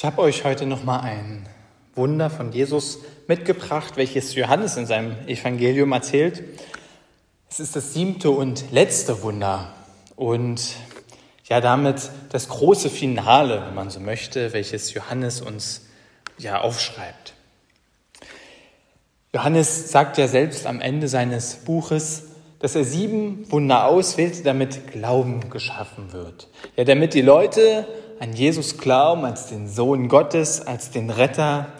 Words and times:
Ich 0.00 0.04
habe 0.06 0.22
euch 0.22 0.44
heute 0.44 0.64
noch 0.64 0.82
mal 0.82 1.00
ein 1.00 1.46
Wunder 1.94 2.30
von 2.30 2.52
Jesus 2.52 3.00
mitgebracht, 3.28 3.98
welches 3.98 4.34
Johannes 4.34 4.78
in 4.78 4.86
seinem 4.86 5.14
Evangelium 5.28 5.92
erzählt. 5.92 6.42
Es 7.50 7.60
ist 7.60 7.76
das 7.76 7.92
siebte 7.92 8.30
und 8.30 8.72
letzte 8.72 9.22
Wunder 9.22 9.74
und 10.16 10.62
ja 11.44 11.60
damit 11.60 12.08
das 12.32 12.48
große 12.48 12.88
Finale, 12.88 13.62
wenn 13.66 13.74
man 13.74 13.90
so 13.90 14.00
möchte, 14.00 14.54
welches 14.54 14.94
Johannes 14.94 15.42
uns 15.42 15.82
ja 16.38 16.62
aufschreibt. 16.62 17.34
Johannes 19.34 19.90
sagt 19.90 20.16
ja 20.16 20.28
selbst 20.28 20.64
am 20.64 20.80
Ende 20.80 21.08
seines 21.08 21.56
Buches, 21.56 22.22
dass 22.58 22.74
er 22.74 22.84
sieben 22.84 23.52
Wunder 23.52 23.84
auswählt, 23.84 24.46
damit 24.46 24.92
Glauben 24.92 25.50
geschaffen 25.50 26.14
wird. 26.14 26.48
Ja, 26.76 26.84
damit 26.84 27.12
die 27.12 27.20
Leute 27.20 27.86
an 28.20 28.34
Jesus 28.34 28.76
glauben 28.76 29.24
als 29.24 29.46
den 29.46 29.66
Sohn 29.66 30.08
Gottes, 30.08 30.60
als 30.60 30.90
den 30.90 31.08
Retter, 31.08 31.72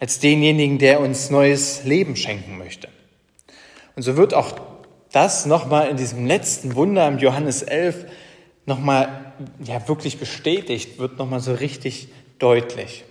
als 0.00 0.18
denjenigen, 0.18 0.78
der 0.78 1.00
uns 1.00 1.30
neues 1.30 1.84
Leben 1.84 2.16
schenken 2.16 2.58
möchte. 2.58 2.88
Und 3.94 4.02
so 4.02 4.16
wird 4.16 4.34
auch 4.34 4.56
das 5.12 5.46
nochmal 5.46 5.88
in 5.88 5.96
diesem 5.96 6.26
letzten 6.26 6.74
Wunder 6.74 7.06
im 7.06 7.18
Johannes 7.18 7.62
11 7.62 8.04
nochmal 8.66 9.32
ja, 9.64 9.86
wirklich 9.86 10.18
bestätigt, 10.18 10.98
wird 10.98 11.18
nochmal 11.18 11.38
so 11.38 11.54
richtig 11.54 12.08
deutlich. 12.40 13.04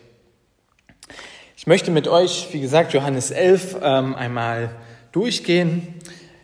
Ich 1.55 1.67
möchte 1.67 1.91
mit 1.91 2.09
euch, 2.09 2.49
wie 2.51 2.59
gesagt, 2.59 2.93
Johannes 2.93 3.31
11 3.31 3.77
ähm, 3.81 4.15
einmal 4.15 4.75
durchgehen. 5.13 5.95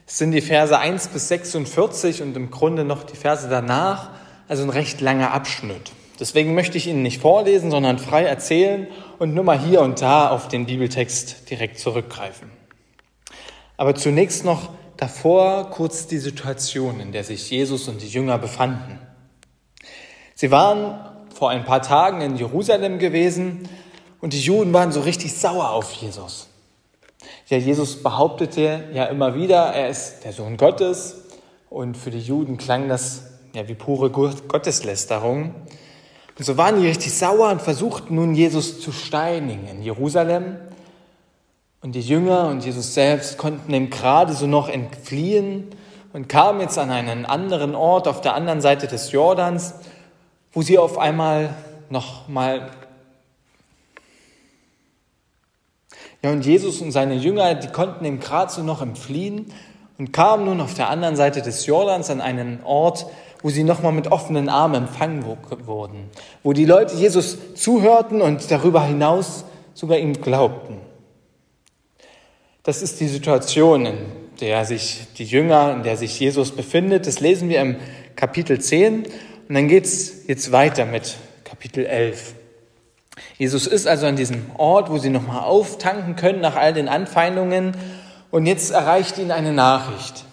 Es 0.08 0.18
sind 0.18 0.32
die 0.32 0.42
Verse 0.42 0.80
1 0.80 1.10
bis 1.10 1.28
46 1.28 2.22
und 2.22 2.38
im 2.38 2.52
Grunde 2.52 2.86
noch 2.86 3.04
die 3.04 3.18
Verse 3.18 3.50
danach, 3.50 4.12
also 4.48 4.64
ein 4.64 4.70
recht 4.70 5.02
langer 5.02 5.32
Abschnitt. 5.32 5.92
Deswegen 6.22 6.54
möchte 6.54 6.78
ich 6.78 6.86
Ihnen 6.86 7.02
nicht 7.02 7.20
vorlesen, 7.20 7.72
sondern 7.72 7.98
frei 7.98 8.26
erzählen 8.26 8.86
und 9.18 9.34
nur 9.34 9.44
mal 9.44 9.60
hier 9.60 9.82
und 9.82 10.04
da 10.04 10.30
auf 10.30 10.48
den 10.48 10.68
Bibeltext 10.68 11.50
direkt 11.50 11.80
zurückgreifen. 11.80 12.52
Aber 13.76 13.96
zunächst 13.96 14.46
noch 14.46 14.70
davor 14.98 15.72
kurz 15.72 16.06
die 16.06 16.20
Situation, 16.20 17.00
in 17.00 17.12
der 17.12 17.24
sich 17.24 17.50
Jesus 17.50 17.88
und 17.88 18.04
die 18.04 18.08
Jünger 18.08 18.38
befanden. 18.38 19.00
Sie 20.36 20.52
waren 20.52 21.04
vor 21.34 21.50
ein 21.50 21.66
paar 21.66 21.82
Tagen 21.82 22.22
in 22.22 22.36
Jerusalem 22.36 23.00
gewesen 23.00 23.68
und 24.20 24.34
die 24.34 24.42
Juden 24.42 24.72
waren 24.74 24.92
so 24.92 25.02
richtig 25.02 25.34
sauer 25.34 25.72
auf 25.72 25.92
Jesus. 25.94 26.50
Ja, 27.48 27.58
Jesus 27.58 28.04
behauptete 28.04 28.84
ja 28.94 29.06
immer 29.06 29.34
wieder, 29.34 29.74
er 29.74 29.90
ist 29.90 30.24
der 30.24 30.34
Sohn 30.34 30.58
Gottes 30.58 31.16
und 31.72 31.98
für 31.98 32.12
die 32.12 32.20
Juden 32.20 32.60
klang 32.60 32.88
das 32.90 33.24
ja 33.56 33.68
wie 33.68 33.74
pure 33.74 34.12
Gotteslästerung. 34.12 35.56
Und 36.42 36.46
so 36.46 36.58
waren 36.58 36.82
die 36.82 36.88
richtig 36.88 37.14
sauer 37.14 37.52
und 37.52 37.62
versuchten 37.62 38.16
nun 38.16 38.34
Jesus 38.34 38.82
zu 38.82 38.92
steinigen 38.92 39.68
in 39.68 39.84
Jerusalem. 39.84 40.58
Und 41.84 41.94
die 41.94 42.02
Jünger 42.02 42.48
und 42.48 42.66
Jesus 42.66 42.96
selbst 42.96 43.38
konnten 43.38 43.72
ihm 43.72 43.92
gerade 43.92 44.34
so 44.34 44.48
noch 44.48 44.68
entfliehen 44.68 45.68
und 46.14 46.30
kamen 46.30 46.60
jetzt 46.60 46.80
an 46.80 46.90
einen 46.90 47.28
anderen 47.28 47.76
Ort 47.76 48.08
auf 48.08 48.22
der 48.22 48.34
anderen 48.34 48.60
Seite 48.60 48.88
des 48.88 49.12
Jordans, 49.12 49.76
wo 50.52 50.64
sie 50.64 50.80
auf 50.80 50.98
einmal 50.98 51.54
noch 51.92 52.28
mal 52.28 52.72
ja 56.24 56.32
und 56.32 56.44
Jesus 56.44 56.82
und 56.82 56.92
seine 56.92 57.14
Jünger, 57.14 57.54
die 57.54 57.68
konnten 57.68 58.04
ihm 58.04 58.20
gerade 58.20 58.52
so 58.52 58.64
noch 58.64 58.82
entfliehen 58.82 59.54
und 60.00 60.12
kamen 60.12 60.46
nun 60.46 60.60
auf 60.60 60.74
der 60.74 60.90
anderen 60.90 61.16
Seite 61.16 61.44
des 61.44 61.68
Jordans 61.68 62.10
an 62.10 62.20
einen 62.20 62.64
Ort, 62.64 63.06
wo 63.42 63.50
sie 63.50 63.64
nochmal 63.64 63.92
mit 63.92 64.12
offenen 64.12 64.50
Armen 64.50 64.84
empfangen 64.84 65.26
wurden, 65.26 66.10
wo 66.44 66.54
die 66.54 66.66
Leute 66.66 66.96
Jesus 66.96 67.38
zuhörten 67.56 68.22
und 68.22 68.50
darüber 68.52 68.84
hinaus 68.84 69.46
sogar 69.74 69.98
ihm 69.98 70.14
glaubten. 70.14 70.78
Das 72.64 72.82
ist 72.82 73.00
die 73.00 73.08
Situation, 73.08 73.86
in 73.86 73.98
der 74.40 74.66
sich 74.66 75.08
die 75.18 75.26
Jünger, 75.26 75.74
in 75.74 75.84
der 75.84 75.98
sich 75.98 76.20
Jesus 76.20 76.52
befindet. 76.52 77.08
Das 77.08 77.20
lesen 77.20 77.50
wir 77.50 77.62
im 77.62 77.78
Kapitel 78.16 78.60
10 78.60 79.06
und 79.48 79.56
dann 79.56 79.68
geht's 79.68 80.28
jetzt 80.28 80.52
weiter 80.52 80.86
mit 80.86 81.16
Kapitel 81.44 81.86
11. 81.86 82.36
Jesus 83.38 83.68
ist 83.68 83.88
also 83.88 84.06
an 84.06 84.16
diesem 84.16 84.46
Ort, 84.58 84.90
wo 84.90 84.98
sie 84.98 85.10
nochmal 85.10 85.42
auftanken 85.42 86.16
können 86.16 86.42
nach 86.42 86.56
all 86.56 86.74
den 86.74 86.88
Anfeindungen 86.88 87.76
und 88.30 88.46
jetzt 88.46 88.72
erreicht 88.72 89.18
ihn 89.18 89.32
eine 89.32 89.54
Nachricht, 89.54 90.26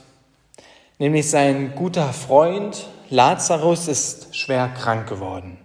nämlich 0.98 1.28
sein 1.28 1.72
guter 1.74 2.12
Freund 2.12 2.86
Lazarus 3.10 3.88
ist 3.88 4.36
schwer 4.36 4.69
krank 4.69 5.08
geworden. 5.08 5.58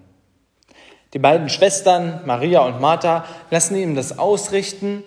Die 1.14 1.20
beiden 1.20 1.50
Schwestern, 1.50 2.22
Maria 2.26 2.62
und 2.62 2.82
Martha, 2.82 3.26
lassen 3.52 3.76
ihm 3.76 3.96
das 3.96 4.18
ausrichten 4.18 5.04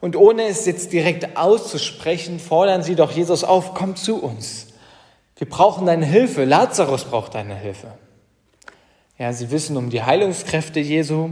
und 0.00 0.16
ohne 0.16 0.44
es 0.44 0.64
jetzt 0.64 0.92
direkt 0.92 1.36
auszusprechen, 1.36 2.40
fordern 2.40 2.82
sie 2.82 2.94
doch 2.94 3.12
Jesus 3.12 3.44
auf, 3.44 3.74
komm 3.74 3.96
zu 3.96 4.22
uns. 4.22 4.68
Wir 5.36 5.48
brauchen 5.48 5.86
deine 5.86 6.06
Hilfe. 6.06 6.44
Lazarus 6.44 7.04
braucht 7.04 7.34
deine 7.34 7.56
Hilfe. 7.56 7.88
Ja, 9.18 9.32
sie 9.32 9.50
wissen 9.50 9.76
um 9.76 9.90
die 9.90 10.02
Heilungskräfte 10.02 10.80
Jesu. 10.80 11.30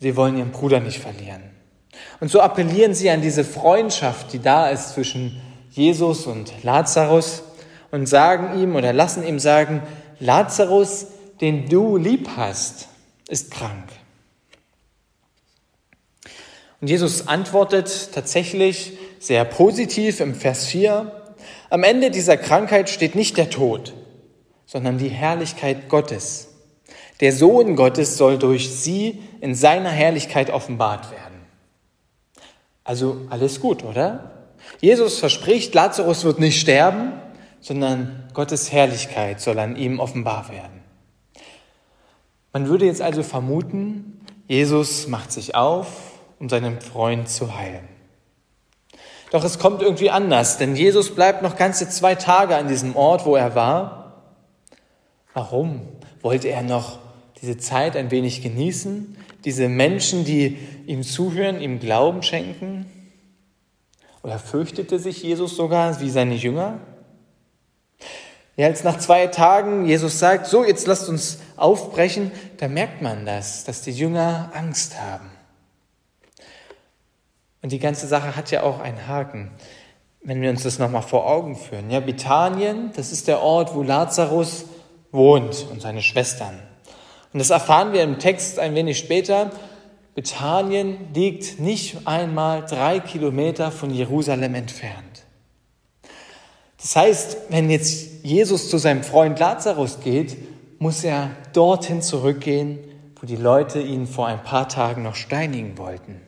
Sie 0.00 0.16
wollen 0.16 0.36
ihren 0.36 0.50
Bruder 0.50 0.80
nicht 0.80 0.98
verlieren. 0.98 1.42
Und 2.20 2.30
so 2.30 2.40
appellieren 2.40 2.94
sie 2.94 3.10
an 3.10 3.22
diese 3.22 3.44
Freundschaft, 3.44 4.32
die 4.32 4.40
da 4.40 4.68
ist 4.68 4.90
zwischen 4.90 5.40
Jesus 5.70 6.26
und 6.26 6.52
Lazarus 6.62 7.42
und 7.94 8.06
sagen 8.06 8.60
ihm 8.60 8.74
oder 8.74 8.92
lassen 8.92 9.24
ihm 9.24 9.38
sagen, 9.38 9.80
Lazarus, 10.18 11.06
den 11.40 11.68
du 11.68 11.96
lieb 11.96 12.28
hast, 12.36 12.88
ist 13.28 13.52
krank. 13.52 13.88
Und 16.80 16.88
Jesus 16.90 17.28
antwortet 17.28 18.10
tatsächlich 18.12 18.98
sehr 19.20 19.44
positiv 19.44 20.18
im 20.18 20.34
Vers 20.34 20.66
4. 20.66 21.12
Am 21.70 21.84
Ende 21.84 22.10
dieser 22.10 22.36
Krankheit 22.36 22.90
steht 22.90 23.14
nicht 23.14 23.36
der 23.36 23.48
Tod, 23.48 23.94
sondern 24.66 24.98
die 24.98 25.08
Herrlichkeit 25.08 25.88
Gottes. 25.88 26.48
Der 27.20 27.32
Sohn 27.32 27.76
Gottes 27.76 28.16
soll 28.16 28.38
durch 28.38 28.70
sie 28.70 29.22
in 29.40 29.54
seiner 29.54 29.90
Herrlichkeit 29.90 30.50
offenbart 30.50 31.12
werden. 31.12 31.46
Also 32.82 33.18
alles 33.30 33.60
gut, 33.60 33.84
oder? 33.84 34.48
Jesus 34.80 35.20
verspricht, 35.20 35.74
Lazarus 35.74 36.24
wird 36.24 36.40
nicht 36.40 36.60
sterben, 36.60 37.12
sondern 37.64 38.28
Gottes 38.34 38.70
Herrlichkeit 38.72 39.40
soll 39.40 39.58
an 39.58 39.74
ihm 39.74 39.98
offenbar 39.98 40.50
werden. 40.50 40.82
Man 42.52 42.68
würde 42.68 42.84
jetzt 42.84 43.00
also 43.00 43.22
vermuten, 43.22 44.20
Jesus 44.46 45.08
macht 45.08 45.32
sich 45.32 45.54
auf, 45.54 45.86
um 46.38 46.50
seinen 46.50 46.82
Freund 46.82 47.26
zu 47.26 47.56
heilen. 47.56 47.88
Doch 49.30 49.42
es 49.44 49.58
kommt 49.58 49.80
irgendwie 49.80 50.10
anders, 50.10 50.58
denn 50.58 50.76
Jesus 50.76 51.14
bleibt 51.14 51.42
noch 51.42 51.56
ganze 51.56 51.88
zwei 51.88 52.14
Tage 52.14 52.54
an 52.54 52.68
diesem 52.68 52.96
Ort, 52.96 53.24
wo 53.24 53.34
er 53.34 53.54
war. 53.54 54.22
Warum? 55.32 55.80
Wollte 56.20 56.48
er 56.48 56.62
noch 56.62 56.98
diese 57.40 57.56
Zeit 57.56 57.96
ein 57.96 58.10
wenig 58.10 58.42
genießen? 58.42 59.16
Diese 59.46 59.70
Menschen, 59.70 60.26
die 60.26 60.58
ihm 60.86 61.02
zuhören, 61.02 61.62
ihm 61.62 61.80
Glauben 61.80 62.22
schenken? 62.22 62.84
Oder 64.22 64.38
fürchtete 64.38 64.98
sich 64.98 65.22
Jesus 65.22 65.56
sogar 65.56 65.98
wie 66.02 66.10
seine 66.10 66.34
Jünger? 66.34 66.78
Ja, 68.56 68.68
als 68.68 68.84
nach 68.84 68.98
zwei 68.98 69.26
Tagen 69.26 69.84
Jesus 69.84 70.18
sagt, 70.18 70.46
so, 70.46 70.64
jetzt 70.64 70.86
lasst 70.86 71.08
uns 71.08 71.38
aufbrechen, 71.56 72.30
da 72.58 72.68
merkt 72.68 73.02
man 73.02 73.26
das, 73.26 73.64
dass 73.64 73.82
die 73.82 73.90
Jünger 73.90 74.50
Angst 74.54 75.00
haben. 75.00 75.30
Und 77.62 77.72
die 77.72 77.78
ganze 77.78 78.06
Sache 78.06 78.36
hat 78.36 78.50
ja 78.50 78.62
auch 78.62 78.78
einen 78.78 79.08
Haken. 79.08 79.50
Wenn 80.22 80.40
wir 80.40 80.50
uns 80.50 80.62
das 80.62 80.78
nochmal 80.78 81.02
vor 81.02 81.26
Augen 81.26 81.56
führen. 81.56 81.90
Ja, 81.90 82.00
Bethanien, 82.00 82.90
das 82.94 83.10
ist 83.10 83.26
der 83.26 83.40
Ort, 83.40 83.74
wo 83.74 83.82
Lazarus 83.82 84.66
wohnt 85.10 85.66
und 85.70 85.82
seine 85.82 86.02
Schwestern. 86.02 86.58
Und 87.32 87.38
das 87.38 87.50
erfahren 87.50 87.92
wir 87.92 88.02
im 88.02 88.18
Text 88.18 88.58
ein 88.58 88.74
wenig 88.74 88.98
später. 88.98 89.50
Bethanien 90.14 91.12
liegt 91.14 91.58
nicht 91.58 92.06
einmal 92.06 92.64
drei 92.64 93.00
Kilometer 93.00 93.72
von 93.72 93.90
Jerusalem 93.90 94.54
entfernt. 94.54 95.13
Das 96.84 96.96
heißt, 96.96 97.36
wenn 97.48 97.70
jetzt 97.70 98.24
Jesus 98.24 98.68
zu 98.68 98.76
seinem 98.76 99.04
Freund 99.04 99.38
Lazarus 99.38 100.00
geht, 100.00 100.36
muss 100.78 101.02
er 101.02 101.30
dorthin 101.54 102.02
zurückgehen, 102.02 102.78
wo 103.18 103.26
die 103.26 103.36
Leute 103.36 103.80
ihn 103.80 104.06
vor 104.06 104.26
ein 104.26 104.42
paar 104.42 104.68
Tagen 104.68 105.02
noch 105.02 105.14
steinigen 105.14 105.78
wollten. 105.78 106.20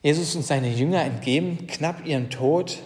Jesus 0.00 0.34
und 0.34 0.46
seine 0.46 0.70
Jünger 0.70 1.02
entgeben 1.02 1.66
knapp 1.66 2.06
ihren 2.06 2.30
Tod, 2.30 2.78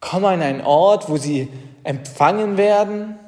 kommen 0.00 0.24
an 0.24 0.42
einen 0.42 0.62
Ort, 0.62 1.08
wo 1.08 1.18
sie 1.18 1.48
empfangen 1.84 2.56
werden. 2.56 3.20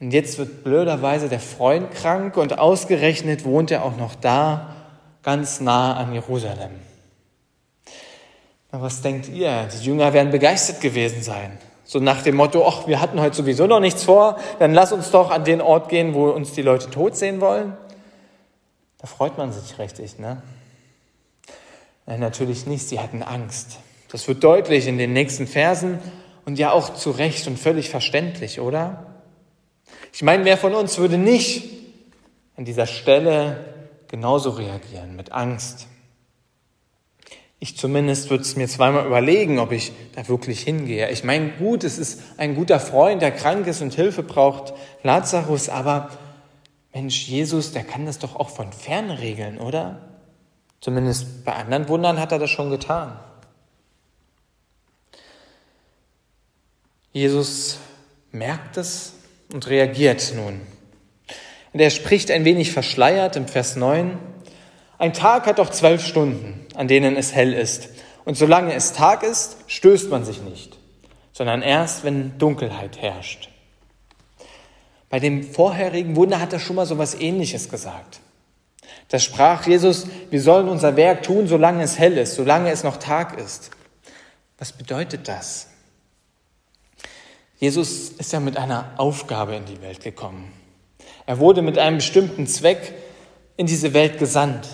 Und 0.00 0.10
jetzt 0.10 0.38
wird 0.38 0.64
blöderweise 0.64 1.28
der 1.28 1.38
Freund 1.38 1.92
krank 1.92 2.36
und 2.36 2.58
ausgerechnet 2.58 3.44
wohnt 3.44 3.70
er 3.70 3.84
auch 3.84 3.96
noch 3.96 4.16
da, 4.16 4.74
ganz 5.22 5.60
nah 5.60 5.96
an 5.96 6.12
Jerusalem. 6.12 6.87
Na, 8.70 8.82
was 8.82 9.00
denkt 9.00 9.28
ihr? 9.28 9.68
Die 9.72 9.84
Jünger 9.84 10.12
werden 10.12 10.30
begeistert 10.30 10.80
gewesen 10.80 11.22
sein. 11.22 11.58
So 11.84 12.00
nach 12.00 12.22
dem 12.22 12.36
Motto, 12.36 12.66
ach, 12.66 12.86
wir 12.86 13.00
hatten 13.00 13.18
heute 13.18 13.34
sowieso 13.34 13.66
noch 13.66 13.80
nichts 13.80 14.04
vor, 14.04 14.38
dann 14.58 14.74
lass 14.74 14.92
uns 14.92 15.10
doch 15.10 15.30
an 15.30 15.44
den 15.44 15.62
Ort 15.62 15.88
gehen, 15.88 16.12
wo 16.12 16.28
uns 16.28 16.52
die 16.52 16.60
Leute 16.60 16.90
tot 16.90 17.16
sehen 17.16 17.40
wollen. 17.40 17.74
Da 18.98 19.06
freut 19.06 19.38
man 19.38 19.52
sich 19.52 19.78
richtig, 19.78 20.18
ne? 20.18 20.42
Nein, 22.04 22.20
natürlich 22.20 22.66
nicht, 22.66 22.88
sie 22.88 23.00
hatten 23.00 23.22
Angst. 23.22 23.78
Das 24.10 24.28
wird 24.28 24.44
deutlich 24.44 24.86
in 24.86 24.98
den 24.98 25.12
nächsten 25.12 25.46
Versen 25.46 25.98
und 26.44 26.58
ja 26.58 26.72
auch 26.72 26.94
zu 26.94 27.10
Recht 27.10 27.46
und 27.46 27.58
völlig 27.58 27.88
verständlich, 27.88 28.60
oder? 28.60 29.06
Ich 30.12 30.22
meine, 30.22 30.44
wer 30.44 30.58
von 30.58 30.74
uns 30.74 30.98
würde 30.98 31.16
nicht 31.16 31.70
an 32.56 32.64
dieser 32.64 32.86
Stelle 32.86 33.64
genauso 34.08 34.50
reagieren, 34.50 35.16
mit 35.16 35.32
Angst? 35.32 35.86
Ich 37.60 37.76
zumindest 37.76 38.30
würde 38.30 38.42
es 38.42 38.54
mir 38.54 38.68
zweimal 38.68 39.06
überlegen, 39.06 39.58
ob 39.58 39.72
ich 39.72 39.92
da 40.14 40.28
wirklich 40.28 40.60
hingehe. 40.60 41.10
Ich 41.10 41.24
meine, 41.24 41.50
gut, 41.50 41.82
es 41.82 41.98
ist 41.98 42.22
ein 42.36 42.54
guter 42.54 42.78
Freund, 42.78 43.20
der 43.20 43.32
krank 43.32 43.66
ist 43.66 43.82
und 43.82 43.94
Hilfe 43.94 44.22
braucht, 44.22 44.74
Lazarus, 45.02 45.68
aber 45.68 46.10
Mensch, 46.94 47.26
Jesus, 47.26 47.72
der 47.72 47.84
kann 47.84 48.06
das 48.06 48.18
doch 48.18 48.36
auch 48.36 48.50
von 48.50 48.72
fern 48.72 49.10
regeln, 49.10 49.58
oder? 49.58 50.08
Zumindest 50.80 51.44
bei 51.44 51.54
anderen 51.54 51.88
Wundern 51.88 52.20
hat 52.20 52.30
er 52.30 52.38
das 52.38 52.50
schon 52.50 52.70
getan. 52.70 53.18
Jesus 57.12 57.78
merkt 58.30 58.76
es 58.76 59.14
und 59.52 59.68
reagiert 59.68 60.32
nun. 60.36 60.60
Und 61.72 61.80
er 61.80 61.90
spricht 61.90 62.30
ein 62.30 62.44
wenig 62.44 62.72
verschleiert 62.72 63.36
im 63.36 63.48
Vers 63.48 63.76
9. 63.76 64.18
Ein 64.98 65.12
Tag 65.12 65.46
hat 65.46 65.58
doch 65.58 65.70
zwölf 65.70 66.04
Stunden, 66.04 66.66
an 66.78 66.86
denen 66.86 67.16
es 67.16 67.34
hell 67.34 67.52
ist. 67.54 67.88
Und 68.24 68.36
solange 68.36 68.72
es 68.72 68.92
Tag 68.92 69.24
ist, 69.24 69.56
stößt 69.66 70.10
man 70.10 70.24
sich 70.24 70.40
nicht, 70.42 70.78
sondern 71.32 71.60
erst, 71.60 72.04
wenn 72.04 72.38
Dunkelheit 72.38 73.02
herrscht. 73.02 73.48
Bei 75.10 75.18
dem 75.18 75.42
vorherigen 75.42 76.14
Wunder 76.14 76.40
hat 76.40 76.52
er 76.52 76.60
schon 76.60 76.76
mal 76.76 76.86
so 76.86 76.94
etwas 76.94 77.16
Ähnliches 77.20 77.68
gesagt. 77.68 78.20
Da 79.08 79.18
sprach 79.18 79.66
Jesus, 79.66 80.06
wir 80.30 80.40
sollen 80.40 80.68
unser 80.68 80.94
Werk 80.94 81.24
tun, 81.24 81.48
solange 81.48 81.82
es 81.82 81.98
hell 81.98 82.16
ist, 82.16 82.36
solange 82.36 82.70
es 82.70 82.84
noch 82.84 82.98
Tag 82.98 83.36
ist. 83.40 83.70
Was 84.56 84.70
bedeutet 84.70 85.26
das? 85.26 85.66
Jesus 87.58 88.10
ist 88.10 88.32
ja 88.32 88.38
mit 88.38 88.56
einer 88.56 88.92
Aufgabe 88.98 89.56
in 89.56 89.64
die 89.64 89.82
Welt 89.82 90.04
gekommen. 90.04 90.52
Er 91.26 91.40
wurde 91.40 91.60
mit 91.62 91.76
einem 91.76 91.96
bestimmten 91.96 92.46
Zweck 92.46 92.94
in 93.56 93.66
diese 93.66 93.94
Welt 93.94 94.20
gesandt. 94.20 94.68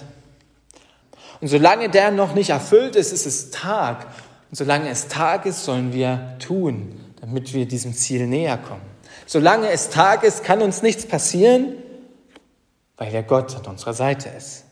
Und 1.44 1.48
solange 1.48 1.90
der 1.90 2.10
noch 2.10 2.34
nicht 2.34 2.48
erfüllt 2.48 2.96
ist, 2.96 3.12
ist 3.12 3.26
es 3.26 3.50
Tag. 3.50 4.06
Und 4.50 4.56
solange 4.56 4.88
es 4.88 5.08
Tag 5.08 5.44
ist, 5.44 5.62
sollen 5.62 5.92
wir 5.92 6.38
tun, 6.38 6.98
damit 7.20 7.52
wir 7.52 7.68
diesem 7.68 7.92
Ziel 7.92 8.26
näher 8.26 8.56
kommen. 8.56 8.80
Solange 9.26 9.68
es 9.68 9.90
Tag 9.90 10.24
ist, 10.24 10.42
kann 10.42 10.62
uns 10.62 10.80
nichts 10.80 11.04
passieren, 11.04 11.74
weil 12.96 13.12
der 13.12 13.22
Gott 13.22 13.54
an 13.56 13.66
unserer 13.66 13.92
Seite 13.92 14.30
ist. 14.30 14.64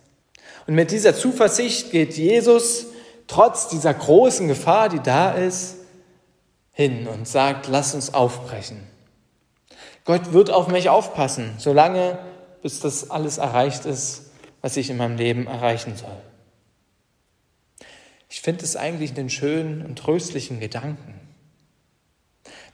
Und 0.67 0.75
mit 0.75 0.93
dieser 0.93 1.15
Zuversicht 1.15 1.91
geht 1.91 2.17
Jesus 2.17 2.87
trotz 3.27 3.69
dieser 3.69 3.93
großen 3.93 4.49
Gefahr, 4.49 4.89
die 4.89 5.01
da 5.01 5.33
ist, 5.33 5.75
hin 6.73 7.07
und 7.07 7.29
sagt, 7.29 7.69
lass 7.69 7.95
uns 7.95 8.15
aufbrechen. 8.15 8.81
Gott 10.07 10.33
wird 10.33 10.49
auf 10.49 10.69
mich 10.69 10.89
aufpassen, 10.89 11.53
solange 11.59 12.19
bis 12.63 12.81
das 12.81 13.11
alles 13.11 13.37
erreicht 13.37 13.85
ist, 13.85 14.31
was 14.63 14.79
ich 14.79 14.89
in 14.89 14.97
meinem 14.97 15.19
Leben 15.19 15.47
erreichen 15.47 15.99
soll. 15.99 16.32
Ich 18.33 18.41
finde 18.41 18.65
es 18.65 18.77
eigentlich 18.77 19.17
einen 19.17 19.31
schönen 19.31 19.85
und 19.85 19.99
tröstlichen 19.99 20.59
Gedanken. 20.59 21.15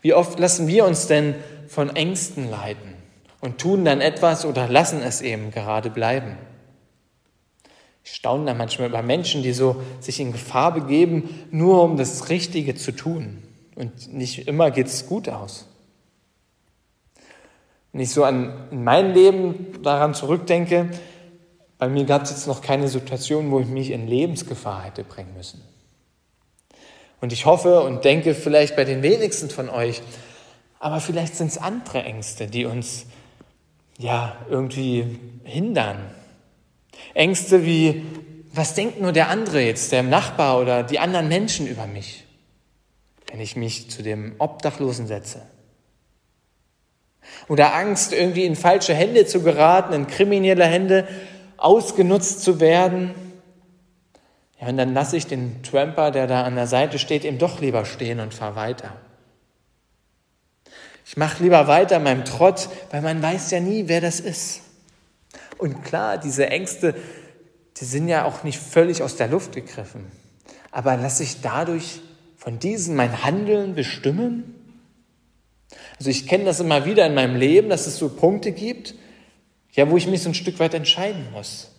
Wie 0.01 0.15
oft 0.15 0.39
lassen 0.39 0.69
wir 0.69 0.87
uns 0.87 1.09
denn 1.09 1.35
von 1.67 1.95
Ängsten 1.95 2.49
leiten? 2.49 2.99
und 3.41 3.59
tun 3.59 3.85
dann 3.85 4.01
etwas 4.01 4.45
oder 4.45 4.69
lassen 4.69 5.01
es 5.03 5.21
eben 5.21 5.51
gerade 5.51 5.91
bleiben. 5.91 6.37
Ich 8.05 8.15
staune 8.15 8.47
da 8.47 8.55
manchmal 8.55 8.89
über 8.89 9.03
Menschen, 9.03 9.43
die 9.43 9.53
so 9.53 9.83
sich 10.01 10.19
in 10.19 10.33
Gefahr 10.33 10.73
begeben, 10.73 11.47
nur 11.51 11.83
um 11.83 11.97
das 11.97 12.31
Richtige 12.31 12.75
zu 12.75 12.93
tun. 12.93 13.43
Und 13.75 14.13
nicht 14.13 14.49
immer 14.49 14.71
geht 14.71 14.87
es 14.87 15.07
gut 15.07 15.29
aus. 15.29 15.67
Wenn 17.93 18.01
ich 18.01 18.11
so 18.11 18.25
an 18.25 18.69
mein 18.71 19.15
Leben 19.15 19.83
daran 19.83 20.15
zurückdenke, 20.15 20.91
bei 21.79 21.89
mir 21.89 22.05
gab 22.05 22.23
es 22.23 22.31
jetzt 22.31 22.47
noch 22.47 22.61
keine 22.61 22.89
Situation, 22.89 23.51
wo 23.51 23.61
ich 23.61 23.69
mich 23.69 23.91
in 23.91 24.09
Lebensgefahr 24.09 24.85
hätte 24.85 25.05
bringen 25.05 25.33
müssen. 25.37 25.63
Und 27.21 27.33
ich 27.33 27.47
hoffe 27.47 27.83
und 27.83 28.05
denke 28.05 28.35
vielleicht 28.35 28.77
bei 28.77 28.85
den 28.85 29.03
wenigsten 29.03 29.51
von 29.51 29.69
euch, 29.69 30.03
aber 30.81 31.01
vielleicht 31.01 31.37
sind 31.37 31.49
es 31.49 31.59
andere 31.59 32.03
Ängste, 32.03 32.47
die 32.47 32.65
uns 32.65 33.07
ja, 33.99 34.37
irgendwie 34.49 35.19
hindern. 35.45 35.99
Ängste 37.15 37.65
wie, 37.65 38.07
was 38.53 38.75
denkt 38.75 39.01
nur 39.01 39.13
der 39.13 39.29
andere 39.29 39.61
jetzt, 39.61 39.93
der 39.93 40.03
Nachbar 40.03 40.61
oder 40.61 40.85
die 40.85 41.01
anderen 41.01 41.29
Menschen 41.29 41.67
über 41.67 41.87
mich, 41.87 42.25
wenn 43.31 43.41
ich 43.41 43.57
mich 43.57 43.91
zu 43.91 44.03
dem 44.03 44.37
Obdachlosen 44.39 45.07
setze? 45.07 45.43
Oder 47.49 47.75
Angst, 47.75 48.13
irgendwie 48.13 48.45
in 48.45 48.57
falsche 48.57 48.95
Hände 48.95 49.27
zu 49.27 49.43
geraten, 49.43 49.93
in 49.93 50.07
kriminelle 50.07 50.65
Hände 50.65 51.09
ausgenutzt 51.59 52.43
zu 52.43 52.61
werden. 52.61 53.15
Ja, 54.61 54.69
und 54.69 54.77
dann 54.77 54.95
lasse 54.95 55.17
ich 55.17 55.27
den 55.27 55.63
Tramper, 55.63 56.11
der 56.11 56.27
da 56.27 56.45
an 56.45 56.55
der 56.55 56.67
Seite 56.67 56.99
steht, 56.99 57.25
eben 57.25 57.39
doch 57.39 57.61
lieber 57.61 57.85
stehen 57.85 58.21
und 58.21 58.33
fahre 58.33 58.57
weiter. 58.57 58.97
Ich 61.05 61.17
mache 61.17 61.43
lieber 61.43 61.67
weiter 61.67 61.97
in 61.97 62.03
meinem 62.03 62.25
Trott, 62.25 62.69
weil 62.91 63.03
man 63.03 63.23
weiß 63.23 63.51
ja 63.51 63.61
nie, 63.61 63.85
wer 63.87 64.01
das 64.01 64.21
ist. 64.21 64.61
Und 65.59 65.83
klar, 65.83 66.19
diese 66.19 66.49
Ängste, 66.49 66.95
die 67.79 67.85
sind 67.85 68.09
ja 68.09 68.25
auch 68.25 68.45
nicht 68.45 68.59
völlig 68.59 69.03
aus 69.03 69.17
der 69.17 69.29
Luft 69.29 69.55
gegriffen. 69.55 70.07
Aber 70.71 70.97
lasse 70.97 71.23
ich 71.23 71.41
dadurch 71.41 72.01
von 72.37 72.59
diesen 72.59 72.95
mein 72.95 73.25
Handeln 73.25 73.75
bestimmen? 73.75 74.55
Also 75.99 76.11
ich 76.11 76.27
kenne 76.27 76.45
das 76.45 76.61
immer 76.61 76.85
wieder 76.85 77.07
in 77.07 77.15
meinem 77.15 77.37
Leben, 77.37 77.69
dass 77.69 77.87
es 77.87 77.97
so 77.97 78.09
Punkte 78.09 78.53
gibt, 78.53 78.95
ja, 79.79 79.89
wo 79.89 79.97
ich 79.97 80.09
mich 80.09 80.25
so 80.25 80.31
ein 80.31 80.35
Stück 80.35 80.59
weit 80.59 80.75
entscheiden 80.75 81.31
muss. 81.31 81.71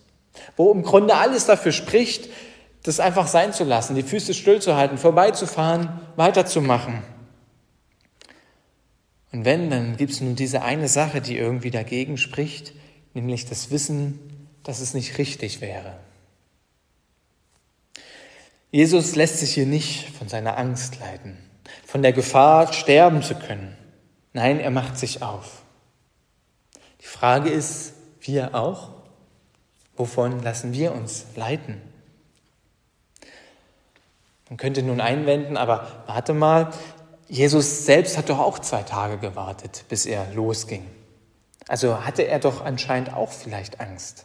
Wo 0.56 0.72
im 0.72 0.82
Grunde 0.82 1.16
alles 1.16 1.44
dafür 1.44 1.70
spricht, 1.70 2.30
das 2.82 2.98
einfach 2.98 3.26
sein 3.26 3.52
zu 3.52 3.62
lassen, 3.62 3.94
die 3.94 4.02
Füße 4.02 4.32
stillzuhalten, 4.32 4.96
vorbeizufahren, 4.96 6.00
weiterzumachen. 6.16 7.02
Und 9.32 9.44
wenn, 9.44 9.68
dann 9.68 9.98
gibt 9.98 10.12
es 10.12 10.22
nur 10.22 10.32
diese 10.32 10.62
eine 10.62 10.88
Sache, 10.88 11.20
die 11.20 11.36
irgendwie 11.36 11.70
dagegen 11.70 12.16
spricht, 12.16 12.72
nämlich 13.12 13.44
das 13.44 13.70
Wissen, 13.70 14.48
dass 14.62 14.80
es 14.80 14.94
nicht 14.94 15.18
richtig 15.18 15.60
wäre. 15.60 15.98
Jesus 18.70 19.14
lässt 19.14 19.40
sich 19.40 19.52
hier 19.52 19.66
nicht 19.66 20.08
von 20.16 20.26
seiner 20.26 20.56
Angst 20.56 21.00
leiten, 21.00 21.36
von 21.84 22.00
der 22.00 22.14
Gefahr, 22.14 22.72
sterben 22.72 23.22
zu 23.22 23.34
können. 23.34 23.76
Nein, 24.32 24.58
er 24.58 24.70
macht 24.70 24.98
sich 24.98 25.20
auf. 25.20 25.59
Frage 27.10 27.50
ist, 27.50 27.92
wir 28.20 28.54
auch? 28.54 28.90
Wovon 29.96 30.44
lassen 30.44 30.72
wir 30.72 30.94
uns 30.94 31.26
leiten? 31.34 31.82
Man 34.48 34.56
könnte 34.56 34.84
nun 34.84 35.00
einwenden, 35.00 35.56
aber 35.56 36.04
warte 36.06 36.32
mal, 36.34 36.70
Jesus 37.28 37.84
selbst 37.84 38.16
hat 38.16 38.30
doch 38.30 38.38
auch 38.38 38.60
zwei 38.60 38.84
Tage 38.84 39.18
gewartet, 39.18 39.84
bis 39.88 40.06
er 40.06 40.32
losging. 40.32 40.86
Also 41.66 42.04
hatte 42.06 42.22
er 42.22 42.38
doch 42.38 42.64
anscheinend 42.64 43.12
auch 43.12 43.32
vielleicht 43.32 43.80
Angst. 43.80 44.24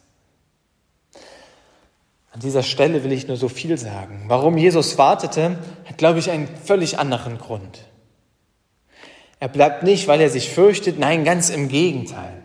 An 2.32 2.40
dieser 2.40 2.64
Stelle 2.64 3.04
will 3.04 3.12
ich 3.12 3.28
nur 3.28 3.38
so 3.38 3.50
viel 3.50 3.80
sagen. 3.80 4.26
Warum 4.28 4.58
Jesus 4.58 4.98
wartete, 5.00 5.58
hat, 5.86 5.98
glaube 5.98 6.20
ich, 6.20 6.30
einen 6.30 6.48
völlig 6.48 7.00
anderen 7.00 7.40
Grund. 7.40 7.84
Er 9.40 9.48
bleibt 9.48 9.82
nicht, 9.82 10.08
weil 10.08 10.22
er 10.22 10.30
sich 10.30 10.52
fürchtet, 10.52 11.00
nein, 11.00 11.26
ganz 11.26 11.50
im 11.50 11.68
Gegenteil. 11.68 12.45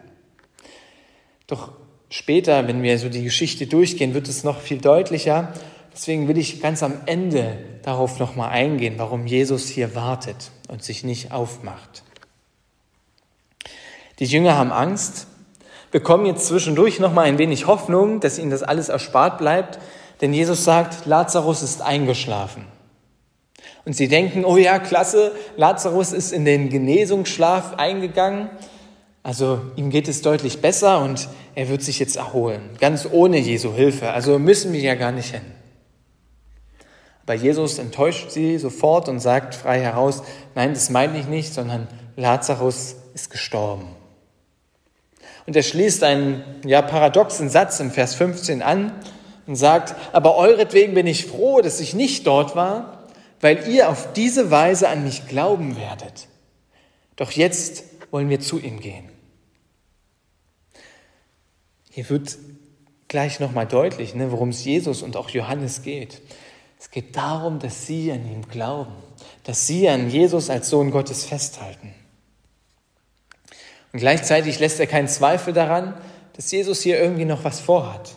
Doch 1.51 1.73
später, 2.09 2.69
wenn 2.69 2.83
wir 2.85 2.97
so 2.97 3.09
die 3.09 3.25
Geschichte 3.25 3.67
durchgehen, 3.67 4.15
wird 4.15 4.29
es 4.29 4.45
noch 4.45 4.61
viel 4.61 4.79
deutlicher. 4.79 5.53
Deswegen 5.93 6.29
will 6.29 6.39
ich 6.39 6.63
ganz 6.63 6.85
am 6.85 6.95
Ende 7.07 7.59
darauf 7.83 8.21
nochmal 8.21 8.51
eingehen, 8.51 8.95
warum 8.99 9.27
Jesus 9.27 9.67
hier 9.69 9.97
wartet 9.97 10.53
und 10.69 10.85
sich 10.85 11.03
nicht 11.03 11.33
aufmacht. 11.33 12.05
Die 14.21 14.27
Jünger 14.27 14.57
haben 14.57 14.71
Angst, 14.71 15.27
bekommen 15.91 16.25
jetzt 16.25 16.47
zwischendurch 16.47 17.01
noch 17.01 17.13
mal 17.13 17.23
ein 17.23 17.39
wenig 17.39 17.67
Hoffnung, 17.67 18.21
dass 18.21 18.39
ihnen 18.39 18.51
das 18.51 18.63
alles 18.63 18.89
erspart 18.89 19.39
bleibt, 19.39 19.81
denn 20.21 20.33
Jesus 20.33 20.63
sagt, 20.65 21.07
Lazarus 21.07 21.63
ist 21.63 21.83
eingeschlafen. 21.83 22.65
Und 23.85 23.95
sie 23.95 24.07
denken, 24.07 24.45
oh 24.45 24.57
ja, 24.57 24.79
klasse, 24.79 25.33
Lazarus 25.57 26.13
ist 26.13 26.33
in 26.33 26.45
den 26.45 26.69
Genesungsschlaf 26.69 27.75
eingegangen, 27.75 28.51
also 29.23 29.61
ihm 29.77 29.91
geht 29.91 30.09
es 30.09 30.23
deutlich 30.23 30.61
besser 30.61 31.01
und 31.01 31.29
er 31.55 31.69
wird 31.69 31.83
sich 31.83 31.99
jetzt 31.99 32.17
erholen, 32.17 32.71
ganz 32.81 33.07
ohne 33.11 33.39
Jesu 33.39 33.75
Hilfe. 33.75 34.11
Also 34.13 34.39
müssen 34.39 34.73
wir 34.73 34.81
ja 34.81 34.95
gar 34.95 35.13
nicht 35.13 35.33
hin. 35.33 35.43
Aber 37.25 37.35
Jesus 37.35 37.79
enttäuscht 37.79 38.31
sie 38.31 38.59
sofort 38.59 39.09
und 39.09 39.21
sagt 39.21 39.55
frei 39.55 39.81
heraus, 39.81 40.23
nein, 40.55 40.75
das 40.75 40.91
meine 40.91 41.19
ich 41.19 41.27
nicht, 41.27 41.53
sondern 41.53 41.87
Lazarus 42.17 42.97
ist 43.15 43.31
gestorben. 43.31 43.87
Und 45.47 45.55
er 45.55 45.63
schließt 45.63 46.03
einen 46.03 46.43
ja, 46.65 46.83
paradoxen 46.83 47.49
Satz 47.49 47.79
im 47.81 47.91
Vers 47.91 48.15
15 48.15 48.63
an 48.63 48.93
und 49.47 49.57
sagt, 49.57 49.95
aber 50.13 50.37
euretwegen 50.37 50.95
bin 50.95 51.07
ich 51.07 51.27
froh, 51.27 51.61
dass 51.61 51.81
ich 51.81 51.95
nicht 51.95 52.27
dort 52.27 52.57
war, 52.57 53.05
weil 53.41 53.69
ihr 53.69 53.91
auf 53.91 54.13
diese 54.13 54.51
Weise 54.51 54.89
an 54.89 55.05
mich 55.05 55.29
glauben 55.29 55.77
werdet. 55.77 56.29
Doch 57.17 57.31
jetzt 57.33 57.85
wollen 58.11 58.29
wir 58.29 58.41
zu 58.41 58.59
ihm 58.59 58.81
gehen. 58.81 59.09
Hier 61.91 62.09
wird 62.09 62.39
gleich 63.09 63.41
nochmal 63.41 63.67
deutlich, 63.67 64.15
ne, 64.15 64.31
worum 64.31 64.51
es 64.51 64.65
Jesus 64.65 65.03
und 65.03 65.17
auch 65.17 65.31
Johannes 65.31 65.83
geht. 65.83 66.23
Es 66.79 66.91
geht 66.91 67.17
darum, 67.17 67.59
dass 67.59 67.87
sie 67.87 68.11
an 68.13 68.25
ihm 68.31 68.49
glauben, 68.49 68.95
dass 69.45 69.67
sie 69.67 69.89
an 69.89 70.09
Jesus 70.09 70.49
als 70.49 70.71
Sohn 70.71 70.91
Gottes 70.91 71.25
festhalten. 71.25 71.93
Und 73.93 73.99
gleichzeitig 73.99 74.61
lässt 74.61 74.79
er 74.79 74.87
keinen 74.87 75.09
Zweifel 75.09 75.53
daran, 75.53 75.95
dass 76.35 76.51
Jesus 76.51 76.81
hier 76.81 76.99
irgendwie 77.01 77.25
noch 77.25 77.45
was 77.45 77.61
vorhat. 77.61 78.15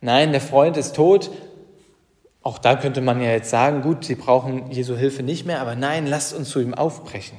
Nein, 0.00 0.30
der 0.30 0.40
Freund 0.40 0.76
ist 0.76 0.94
tot. 0.94 1.30
Auch 2.42 2.58
da 2.58 2.76
könnte 2.76 3.00
man 3.00 3.20
ja 3.20 3.30
jetzt 3.32 3.50
sagen, 3.50 3.82
gut, 3.82 4.04
sie 4.04 4.14
brauchen 4.14 4.70
Jesu 4.70 4.96
Hilfe 4.96 5.24
nicht 5.24 5.44
mehr, 5.44 5.60
aber 5.60 5.74
nein, 5.74 6.06
lasst 6.06 6.32
uns 6.32 6.48
zu 6.48 6.60
ihm 6.60 6.72
aufbrechen. 6.72 7.36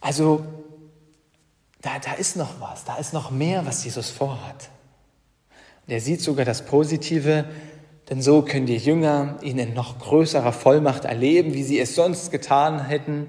Also, 0.00 0.44
da, 1.82 1.98
da 1.98 2.12
ist 2.14 2.36
noch 2.36 2.60
was, 2.60 2.84
da 2.84 2.96
ist 2.96 3.12
noch 3.12 3.30
mehr, 3.30 3.66
was 3.66 3.84
Jesus 3.84 4.10
vorhat. 4.10 4.70
Er 5.86 6.00
sieht 6.00 6.20
sogar 6.20 6.44
das 6.44 6.64
Positive, 6.64 7.44
denn 8.10 8.22
so 8.22 8.42
können 8.42 8.66
die 8.66 8.76
Jünger 8.76 9.36
ihn 9.42 9.58
in 9.58 9.74
noch 9.74 9.98
größerer 9.98 10.52
Vollmacht 10.52 11.04
erleben, 11.04 11.54
wie 11.54 11.62
sie 11.62 11.78
es 11.78 11.94
sonst 11.94 12.30
getan 12.30 12.86
hätten, 12.86 13.28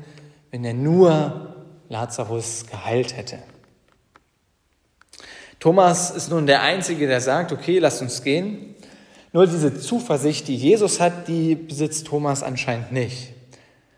wenn 0.51 0.65
er 0.65 0.73
nur 0.73 1.55
Lazarus 1.89 2.65
geheilt 2.69 3.15
hätte. 3.15 3.39
Thomas 5.59 6.11
ist 6.11 6.29
nun 6.29 6.45
der 6.45 6.61
Einzige, 6.61 7.07
der 7.07 7.21
sagt, 7.21 7.51
okay, 7.51 7.79
lasst 7.79 8.01
uns 8.01 8.23
gehen. 8.23 8.75
Nur 9.33 9.47
diese 9.47 9.79
Zuversicht, 9.79 10.47
die 10.47 10.55
Jesus 10.55 10.99
hat, 10.99 11.27
die 11.27 11.55
besitzt 11.55 12.07
Thomas 12.07 12.43
anscheinend 12.43 12.91
nicht. 12.91 13.33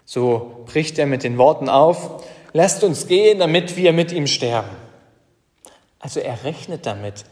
So 0.05 0.63
bricht 0.65 0.97
er 0.97 1.05
mit 1.05 1.23
den 1.23 1.37
Worten 1.37 1.69
auf, 1.69 2.23
lasst 2.53 2.83
uns 2.83 3.07
gehen, 3.07 3.39
damit 3.39 3.75
wir 3.75 3.93
mit 3.93 4.11
ihm 4.11 4.27
sterben. 4.27 4.75
Also 5.99 6.19
er 6.19 6.43
rechnet 6.43 6.85
damit, 6.85 7.25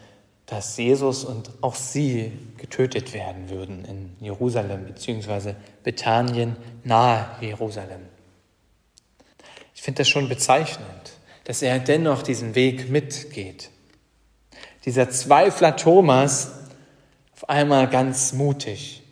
dass 0.45 0.77
Jesus 0.77 1.25
und 1.25 1.51
auch 1.61 1.75
sie 1.75 2.31
getötet 2.57 3.13
werden 3.13 3.49
würden 3.49 3.85
in 3.85 4.15
Jerusalem 4.19 4.85
bzw. 4.85 5.55
Bethanien 5.83 6.55
nahe 6.83 7.27
Jerusalem. 7.41 8.01
Ich 9.75 9.81
finde 9.81 9.99
das 9.99 10.09
schon 10.09 10.29
bezeichnend, 10.29 11.11
dass 11.43 11.61
er 11.61 11.79
dennoch 11.79 12.23
diesen 12.23 12.55
Weg 12.55 12.89
mitgeht. 12.89 13.69
Dieser 14.85 15.09
Zweifler 15.09 15.75
Thomas 15.75 16.51
auf 17.33 17.49
einmal 17.49 17.89
ganz 17.89 18.33
mutig. 18.33 19.03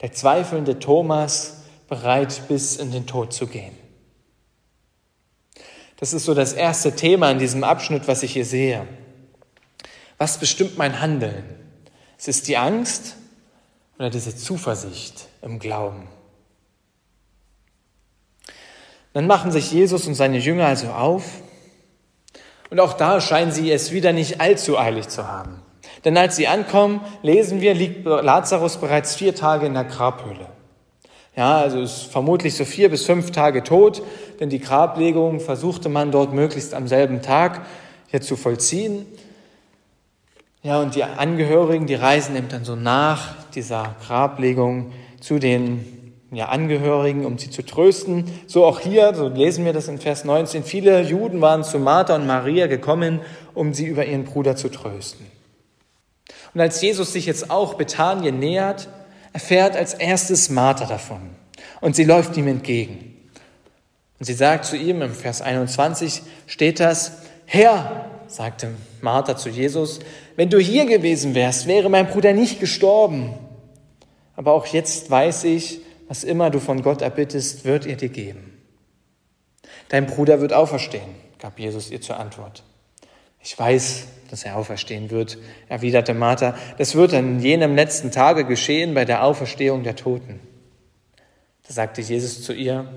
Der 0.00 0.12
zweifelnde 0.12 0.78
Thomas 0.78 1.64
bereit 1.88 2.42
bis 2.48 2.76
in 2.76 2.92
den 2.92 3.06
Tod 3.06 3.32
zu 3.32 3.46
gehen. 3.46 3.83
Das 5.98 6.12
ist 6.12 6.24
so 6.24 6.34
das 6.34 6.52
erste 6.52 6.94
Thema 6.96 7.30
in 7.30 7.38
diesem 7.38 7.64
Abschnitt, 7.64 8.08
was 8.08 8.22
ich 8.22 8.32
hier 8.32 8.44
sehe. 8.44 8.86
Was 10.18 10.38
bestimmt 10.38 10.76
mein 10.78 11.00
Handeln? 11.00 11.44
Es 12.18 12.28
ist 12.28 12.48
die 12.48 12.56
Angst 12.56 13.16
oder 13.98 14.10
diese 14.10 14.36
Zuversicht 14.36 15.28
im 15.42 15.58
Glauben. 15.58 16.08
Dann 19.12 19.26
machen 19.26 19.52
sich 19.52 19.70
Jesus 19.70 20.06
und 20.06 20.14
seine 20.14 20.38
Jünger 20.38 20.66
also 20.66 20.88
auf. 20.88 21.24
Und 22.70 22.80
auch 22.80 22.94
da 22.94 23.20
scheinen 23.20 23.52
sie 23.52 23.70
es 23.70 23.92
wieder 23.92 24.12
nicht 24.12 24.40
allzu 24.40 24.76
eilig 24.76 25.08
zu 25.08 25.28
haben. 25.28 25.62
Denn 26.04 26.16
als 26.16 26.36
sie 26.36 26.48
ankommen, 26.48 27.00
lesen 27.22 27.60
wir, 27.60 27.74
liegt 27.74 28.04
Lazarus 28.04 28.78
bereits 28.78 29.14
vier 29.14 29.34
Tage 29.34 29.66
in 29.66 29.74
der 29.74 29.84
Grabhöhle. 29.84 30.53
Ja, 31.36 31.58
also 31.58 31.80
ist 31.80 32.04
vermutlich 32.04 32.54
so 32.54 32.64
vier 32.64 32.88
bis 32.90 33.04
fünf 33.04 33.32
Tage 33.32 33.64
tot, 33.64 34.02
denn 34.38 34.50
die 34.50 34.60
Grablegung 34.60 35.40
versuchte 35.40 35.88
man 35.88 36.12
dort 36.12 36.32
möglichst 36.32 36.74
am 36.74 36.86
selben 36.86 37.22
Tag 37.22 37.66
hier 38.06 38.20
zu 38.20 38.36
vollziehen. 38.36 39.04
Ja, 40.62 40.80
und 40.80 40.94
die 40.94 41.02
Angehörigen, 41.02 41.86
die 41.86 41.96
reisen 41.96 42.36
eben 42.36 42.48
dann 42.48 42.64
so 42.64 42.76
nach 42.76 43.34
dieser 43.54 43.96
Grablegung 44.06 44.92
zu 45.20 45.38
den 45.38 46.14
ja, 46.30 46.48
Angehörigen, 46.48 47.26
um 47.26 47.36
sie 47.36 47.50
zu 47.50 47.62
trösten. 47.62 48.24
So 48.46 48.64
auch 48.64 48.80
hier, 48.80 49.14
so 49.14 49.28
lesen 49.28 49.64
wir 49.64 49.72
das 49.72 49.88
in 49.88 49.98
Vers 49.98 50.24
19, 50.24 50.62
viele 50.62 51.02
Juden 51.02 51.40
waren 51.40 51.64
zu 51.64 51.78
Martha 51.78 52.14
und 52.14 52.26
Maria 52.26 52.66
gekommen, 52.66 53.20
um 53.54 53.74
sie 53.74 53.86
über 53.86 54.06
ihren 54.06 54.24
Bruder 54.24 54.56
zu 54.56 54.70
trösten. 54.70 55.26
Und 56.54 56.60
als 56.60 56.80
Jesus 56.80 57.12
sich 57.12 57.26
jetzt 57.26 57.50
auch 57.50 57.74
Bethanien 57.74 58.38
nähert, 58.38 58.88
erfährt 59.34 59.76
als 59.76 59.92
erstes 59.92 60.48
Martha 60.48 60.86
davon. 60.86 61.20
Und 61.82 61.96
sie 61.96 62.04
läuft 62.04 62.34
ihm 62.38 62.48
entgegen. 62.48 63.14
Und 64.18 64.24
sie 64.24 64.32
sagt 64.32 64.64
zu 64.64 64.76
ihm, 64.76 65.02
im 65.02 65.12
Vers 65.12 65.42
21 65.42 66.22
steht 66.46 66.80
das, 66.80 67.18
Herr, 67.44 68.08
sagte 68.28 68.70
Martha 69.02 69.36
zu 69.36 69.50
Jesus, 69.50 69.98
wenn 70.36 70.48
du 70.48 70.58
hier 70.58 70.86
gewesen 70.86 71.34
wärst, 71.34 71.66
wäre 71.66 71.90
mein 71.90 72.06
Bruder 72.06 72.32
nicht 72.32 72.60
gestorben. 72.60 73.34
Aber 74.36 74.52
auch 74.52 74.66
jetzt 74.66 75.10
weiß 75.10 75.44
ich, 75.44 75.80
was 76.08 76.24
immer 76.24 76.50
du 76.50 76.60
von 76.60 76.82
Gott 76.82 77.02
erbittest, 77.02 77.64
wird 77.64 77.86
er 77.86 77.96
dir 77.96 78.08
geben. 78.08 78.62
Dein 79.88 80.06
Bruder 80.06 80.40
wird 80.40 80.52
auferstehen, 80.52 81.10
gab 81.38 81.58
Jesus 81.58 81.90
ihr 81.90 82.00
zur 82.00 82.18
Antwort. 82.18 82.62
Ich 83.44 83.58
weiß, 83.58 84.06
dass 84.30 84.44
er 84.44 84.56
auferstehen 84.56 85.10
wird, 85.10 85.36
erwiderte 85.68 86.14
Martha. 86.14 86.56
Das 86.78 86.94
wird 86.94 87.12
an 87.12 87.40
jenem 87.40 87.76
letzten 87.76 88.10
Tage 88.10 88.46
geschehen 88.46 88.94
bei 88.94 89.04
der 89.04 89.22
Auferstehung 89.22 89.84
der 89.84 89.96
Toten. 89.96 90.40
Da 91.66 91.74
sagte 91.74 92.00
Jesus 92.00 92.42
zu 92.42 92.54
ihr, 92.54 92.88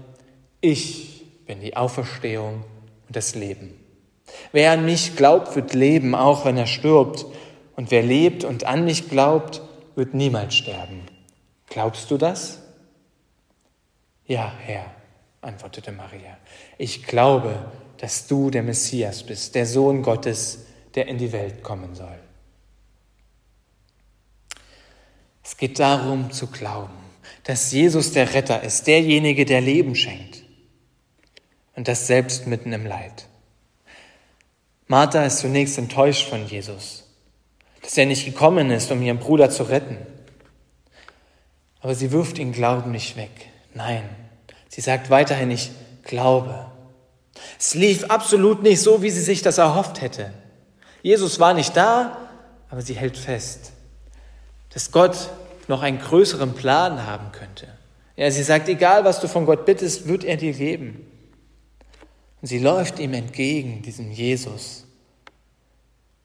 ich 0.61 1.25
bin 1.45 1.59
die 1.59 1.75
Auferstehung 1.75 2.63
und 3.07 3.15
das 3.15 3.35
Leben. 3.35 3.73
Wer 4.53 4.71
an 4.71 4.85
mich 4.85 5.17
glaubt, 5.17 5.55
wird 5.55 5.73
leben, 5.73 6.15
auch 6.15 6.45
wenn 6.45 6.57
er 6.57 6.67
stirbt. 6.67 7.25
Und 7.75 7.91
wer 7.91 8.01
lebt 8.01 8.45
und 8.45 8.65
an 8.65 8.85
mich 8.85 9.09
glaubt, 9.09 9.61
wird 9.95 10.13
niemals 10.13 10.55
sterben. 10.55 11.01
Glaubst 11.69 12.09
du 12.09 12.17
das? 12.17 12.59
Ja, 14.25 14.53
Herr, 14.65 14.85
antwortete 15.41 15.91
Maria, 15.91 16.37
ich 16.77 17.03
glaube, 17.03 17.53
dass 17.97 18.27
du 18.27 18.49
der 18.49 18.63
Messias 18.63 19.23
bist, 19.23 19.55
der 19.55 19.65
Sohn 19.65 20.03
Gottes, 20.03 20.59
der 20.95 21.07
in 21.07 21.17
die 21.17 21.31
Welt 21.31 21.63
kommen 21.63 21.95
soll. 21.95 22.19
Es 25.43 25.57
geht 25.57 25.79
darum 25.79 26.31
zu 26.31 26.47
glauben, 26.47 26.93
dass 27.43 27.71
Jesus 27.71 28.11
der 28.11 28.33
Retter 28.33 28.63
ist, 28.63 28.85
derjenige, 28.87 29.45
der 29.45 29.61
Leben 29.61 29.95
schenkt. 29.95 30.43
Und 31.75 31.87
das 31.87 32.07
selbst 32.07 32.47
mitten 32.47 32.73
im 32.73 32.85
Leid. 32.85 33.27
Martha 34.87 35.23
ist 35.25 35.39
zunächst 35.39 35.77
enttäuscht 35.77 36.27
von 36.27 36.47
Jesus, 36.47 37.05
dass 37.81 37.97
er 37.97 38.05
nicht 38.05 38.25
gekommen 38.25 38.71
ist, 38.71 38.91
um 38.91 39.01
ihren 39.01 39.19
Bruder 39.19 39.49
zu 39.49 39.63
retten. 39.63 39.97
Aber 41.81 41.93
sie 41.93 42.11
wirft 42.11 42.39
ihn 42.39 42.51
Glauben 42.51 42.91
nicht 42.91 43.15
weg. 43.15 43.31
Nein, 43.73 44.09
sie 44.67 44.81
sagt 44.81 45.09
weiterhin, 45.09 45.51
ich 45.51 45.71
glaube. 46.03 46.71
Es 47.59 47.73
lief 47.73 48.05
absolut 48.05 48.63
nicht 48.63 48.81
so, 48.81 49.01
wie 49.01 49.09
sie 49.09 49.21
sich 49.21 49.41
das 49.41 49.57
erhofft 49.57 50.01
hätte. 50.01 50.31
Jesus 51.01 51.39
war 51.39 51.53
nicht 51.53 51.75
da, 51.75 52.17
aber 52.69 52.81
sie 52.81 52.95
hält 52.95 53.17
fest, 53.17 53.71
dass 54.73 54.91
Gott 54.91 55.29
noch 55.67 55.81
einen 55.81 55.99
größeren 55.99 56.53
Plan 56.53 57.05
haben 57.05 57.31
könnte. 57.31 57.67
Ja, 58.15 58.31
sie 58.31 58.43
sagt, 58.43 58.67
egal 58.67 59.05
was 59.05 59.19
du 59.19 59.27
von 59.27 59.45
Gott 59.45 59.65
bittest, 59.65 60.07
wird 60.07 60.23
er 60.23 60.37
dir 60.37 60.53
geben. 60.53 61.05
Und 62.41 62.47
sie 62.47 62.59
läuft 62.59 62.99
ihm 62.99 63.13
entgegen, 63.13 63.81
diesem 63.81 64.11
Jesus. 64.11 64.85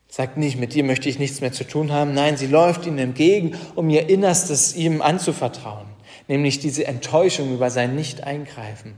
Sagt 0.08 0.36
nicht, 0.36 0.58
mit 0.58 0.74
dir 0.74 0.84
möchte 0.84 1.08
ich 1.08 1.18
nichts 1.18 1.40
mehr 1.40 1.52
zu 1.52 1.64
tun 1.64 1.90
haben. 1.90 2.12
Nein, 2.12 2.36
sie 2.36 2.46
läuft 2.46 2.86
ihm 2.86 2.98
entgegen, 2.98 3.56
um 3.74 3.88
ihr 3.88 4.08
Innerstes 4.08 4.74
ihm 4.74 5.00
anzuvertrauen. 5.00 5.86
nämlich 6.28 6.60
diese 6.60 6.86
Enttäuschung 6.86 7.52
über 7.52 7.70
sein 7.70 7.94
Nicht-Eingreifen. 7.94 8.94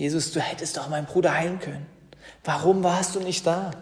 Jesus, 0.00 0.32
du 0.32 0.40
hättest 0.40 0.78
doch 0.78 0.88
meinen 0.88 1.04
Bruder 1.04 1.34
heilen 1.34 1.58
können. 1.58 1.84
Warum 2.42 2.82
warst 2.82 3.14
du 3.16 3.20
nicht 3.20 3.46
da? 3.46 3.72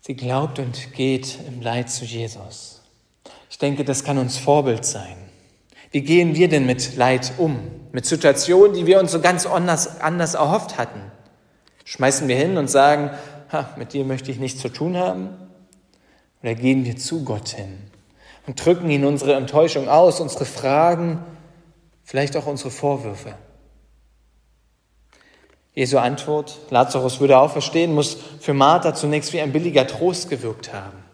Sie 0.00 0.16
glaubt 0.16 0.58
und 0.58 0.92
geht 0.92 1.38
im 1.46 1.60
Leid 1.60 1.88
zu 1.88 2.04
Jesus. 2.04 2.82
Ich 3.48 3.58
denke, 3.58 3.84
das 3.84 4.02
kann 4.02 4.18
uns 4.18 4.38
Vorbild 4.38 4.84
sein. 4.84 5.16
Wie 5.92 6.00
gehen 6.00 6.34
wir 6.34 6.48
denn 6.48 6.66
mit 6.66 6.96
Leid 6.96 7.34
um? 7.38 7.60
Mit 7.92 8.06
Situationen, 8.06 8.74
die 8.74 8.86
wir 8.86 8.98
uns 8.98 9.12
so 9.12 9.20
ganz 9.20 9.46
anders, 9.46 10.00
anders 10.00 10.34
erhofft 10.34 10.78
hatten? 10.78 11.12
Schmeißen 11.84 12.26
wir 12.26 12.34
hin 12.34 12.56
und 12.56 12.68
sagen, 12.68 13.10
ha, 13.52 13.72
mit 13.76 13.92
dir 13.92 14.04
möchte 14.04 14.32
ich 14.32 14.40
nichts 14.40 14.60
zu 14.60 14.68
tun 14.68 14.96
haben? 14.96 15.28
Oder 16.42 16.56
gehen 16.56 16.84
wir 16.84 16.96
zu 16.96 17.22
Gott 17.22 17.50
hin 17.50 17.78
und 18.48 18.64
drücken 18.64 18.90
ihn 18.90 19.04
unsere 19.04 19.34
Enttäuschung 19.34 19.88
aus, 19.88 20.18
unsere 20.18 20.44
Fragen, 20.44 21.24
vielleicht 22.10 22.36
auch 22.36 22.46
unsere 22.46 22.72
Vorwürfe? 22.72 23.36
Jesu 25.74 25.98
Antwort, 25.98 26.58
Lazarus 26.70 27.20
würde 27.20 27.38
auferstehen, 27.38 27.94
muss 27.94 28.16
für 28.40 28.52
Martha 28.52 28.96
zunächst 28.96 29.32
wie 29.32 29.40
ein 29.40 29.52
billiger 29.52 29.86
Trost 29.86 30.28
gewirkt 30.28 30.72
haben. 30.72 31.04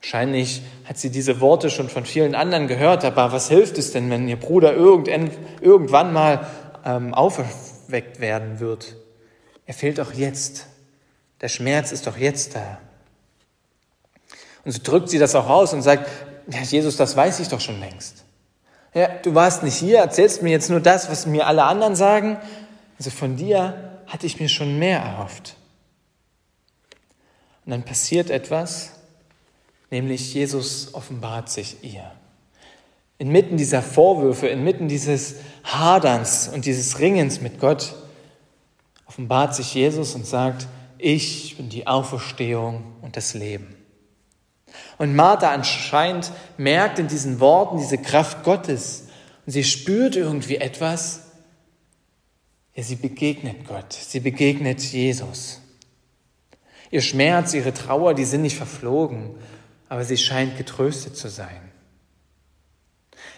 Wahrscheinlich 0.00 0.62
hat 0.84 0.98
sie 0.98 1.10
diese 1.10 1.40
Worte 1.40 1.70
schon 1.70 1.88
von 1.88 2.04
vielen 2.04 2.36
anderen 2.36 2.68
gehört, 2.68 3.04
aber 3.04 3.32
was 3.32 3.48
hilft 3.48 3.78
es 3.78 3.90
denn, 3.90 4.08
wenn 4.10 4.28
ihr 4.28 4.38
Bruder 4.38 4.76
irgendwann 4.76 6.12
mal 6.12 6.46
ähm, 6.84 7.12
auferweckt 7.12 8.20
werden 8.20 8.60
wird? 8.60 8.94
Er 9.66 9.74
fehlt 9.74 9.98
auch 9.98 10.12
jetzt. 10.12 10.66
Der 11.40 11.48
Schmerz 11.48 11.90
ist 11.90 12.06
doch 12.06 12.16
jetzt 12.16 12.54
da. 12.54 12.78
Und 14.64 14.70
so 14.70 14.78
drückt 14.84 15.08
sie 15.08 15.18
das 15.18 15.34
auch 15.34 15.48
aus 15.48 15.72
und 15.72 15.82
sagt, 15.82 16.08
ja, 16.48 16.60
Jesus, 16.60 16.96
das 16.96 17.16
weiß 17.16 17.40
ich 17.40 17.48
doch 17.48 17.60
schon 17.60 17.80
längst. 17.80 18.24
Ja, 18.92 19.08
du 19.22 19.34
warst 19.34 19.62
nicht 19.62 19.76
hier, 19.76 19.98
erzählst 19.98 20.42
mir 20.42 20.50
jetzt 20.50 20.70
nur 20.70 20.80
das, 20.80 21.10
was 21.10 21.26
mir 21.26 21.46
alle 21.46 21.64
anderen 21.64 21.94
sagen, 21.94 22.38
also 22.98 23.10
von 23.10 23.36
dir 23.36 24.02
hatte 24.06 24.26
ich 24.26 24.40
mir 24.40 24.48
schon 24.48 24.78
mehr 24.78 24.98
erhofft. 24.98 25.56
Und 27.64 27.70
dann 27.70 27.84
passiert 27.84 28.30
etwas, 28.30 28.92
nämlich 29.90 30.34
Jesus 30.34 30.92
offenbart 30.94 31.48
sich 31.48 31.84
ihr. 31.84 32.10
Inmitten 33.18 33.56
dieser 33.56 33.82
Vorwürfe, 33.82 34.48
inmitten 34.48 34.88
dieses 34.88 35.36
Haderns 35.62 36.48
und 36.48 36.64
dieses 36.64 36.98
Ringens 36.98 37.40
mit 37.40 37.60
Gott, 37.60 37.94
offenbart 39.06 39.54
sich 39.54 39.74
Jesus 39.74 40.14
und 40.14 40.26
sagt, 40.26 40.66
ich 40.98 41.56
bin 41.56 41.68
die 41.68 41.86
Auferstehung 41.86 42.82
und 43.02 43.16
das 43.16 43.34
Leben. 43.34 43.79
Und 45.00 45.16
Martha 45.16 45.50
anscheinend 45.50 46.30
merkt 46.58 46.98
in 46.98 47.08
diesen 47.08 47.40
Worten 47.40 47.78
diese 47.78 47.96
Kraft 47.96 48.44
Gottes 48.44 49.04
und 49.46 49.52
sie 49.52 49.64
spürt 49.64 50.14
irgendwie 50.14 50.56
etwas, 50.56 51.22
ja, 52.74 52.82
sie 52.82 52.96
begegnet 52.96 53.66
Gott, 53.66 53.94
sie 53.94 54.20
begegnet 54.20 54.82
Jesus. 54.82 55.62
Ihr 56.90 57.00
Schmerz, 57.00 57.54
ihre 57.54 57.72
Trauer, 57.72 58.12
die 58.12 58.26
sind 58.26 58.42
nicht 58.42 58.58
verflogen, 58.58 59.30
aber 59.88 60.04
sie 60.04 60.18
scheint 60.18 60.58
getröstet 60.58 61.16
zu 61.16 61.28
sein. 61.28 61.62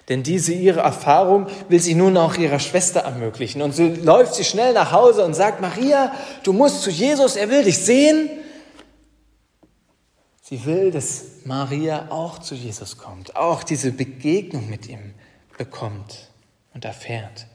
Denn 0.08 0.24
diese 0.24 0.54
ihre 0.54 0.80
Erfahrung 0.80 1.46
will 1.68 1.78
sie 1.78 1.94
nun 1.94 2.16
auch 2.16 2.34
ihrer 2.34 2.58
Schwester 2.58 3.02
ermöglichen. 3.02 3.62
Und 3.62 3.72
so 3.72 3.84
läuft 3.84 4.34
sie 4.34 4.42
schnell 4.42 4.72
nach 4.74 4.90
Hause 4.90 5.24
und 5.24 5.34
sagt, 5.34 5.60
Maria, 5.60 6.12
du 6.42 6.52
musst 6.52 6.82
zu 6.82 6.90
Jesus, 6.90 7.36
er 7.36 7.50
will 7.50 7.62
dich 7.62 7.78
sehen. 7.78 8.30
Sie 10.52 10.66
will, 10.66 10.90
dass 10.90 11.46
Maria 11.46 12.08
auch 12.10 12.38
zu 12.38 12.54
Jesus 12.54 12.98
kommt, 12.98 13.36
auch 13.36 13.62
diese 13.62 13.90
Begegnung 13.90 14.68
mit 14.68 14.86
ihm 14.86 15.14
bekommt 15.56 16.28
und 16.74 16.84
erfährt. 16.84 17.46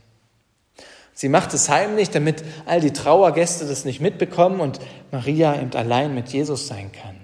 Sie 1.14 1.30
macht 1.30 1.54
es 1.54 1.70
heimlich, 1.70 2.10
damit 2.10 2.44
all 2.66 2.82
die 2.82 2.94
Trauergäste 2.94 3.68
das 3.68 3.86
nicht 3.86 4.02
mitbekommen 4.02 4.62
und 4.62 4.80
Maria 5.12 5.62
eben 5.62 5.72
allein 5.74 6.16
mit 6.16 6.30
Jesus 6.30 6.66
sein 6.66 6.92
kann. 6.92 7.18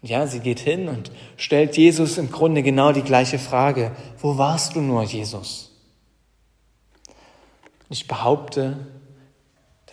Und 0.00 0.10
ja, 0.10 0.28
sie 0.28 0.38
geht 0.38 0.60
hin 0.60 0.88
und 0.88 1.10
stellt 1.36 1.76
Jesus 1.76 2.16
im 2.16 2.30
Grunde 2.30 2.62
genau 2.62 2.92
die 2.92 3.02
gleiche 3.02 3.40
Frage. 3.40 3.90
Wo 4.18 4.38
warst 4.38 4.76
du 4.76 4.80
nur, 4.80 5.02
Jesus? 5.02 5.72
Ich 7.90 8.06
behaupte, 8.06 8.86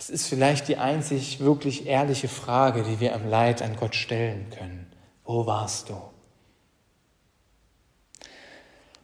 das 0.06 0.12
ist 0.12 0.28
vielleicht 0.28 0.68
die 0.68 0.78
einzig 0.78 1.39
wirklich 1.39 1.88
ehrliche 1.88 2.28
Frage, 2.28 2.84
die 2.84 3.00
wir 3.00 3.13
im 3.13 3.28
Leid 3.28 3.63
an 3.63 3.76
Gott 3.76 3.96
stellen 3.96 4.46
können. 4.56 4.86
Wo 5.24 5.48
warst 5.48 5.89
du? 5.89 5.96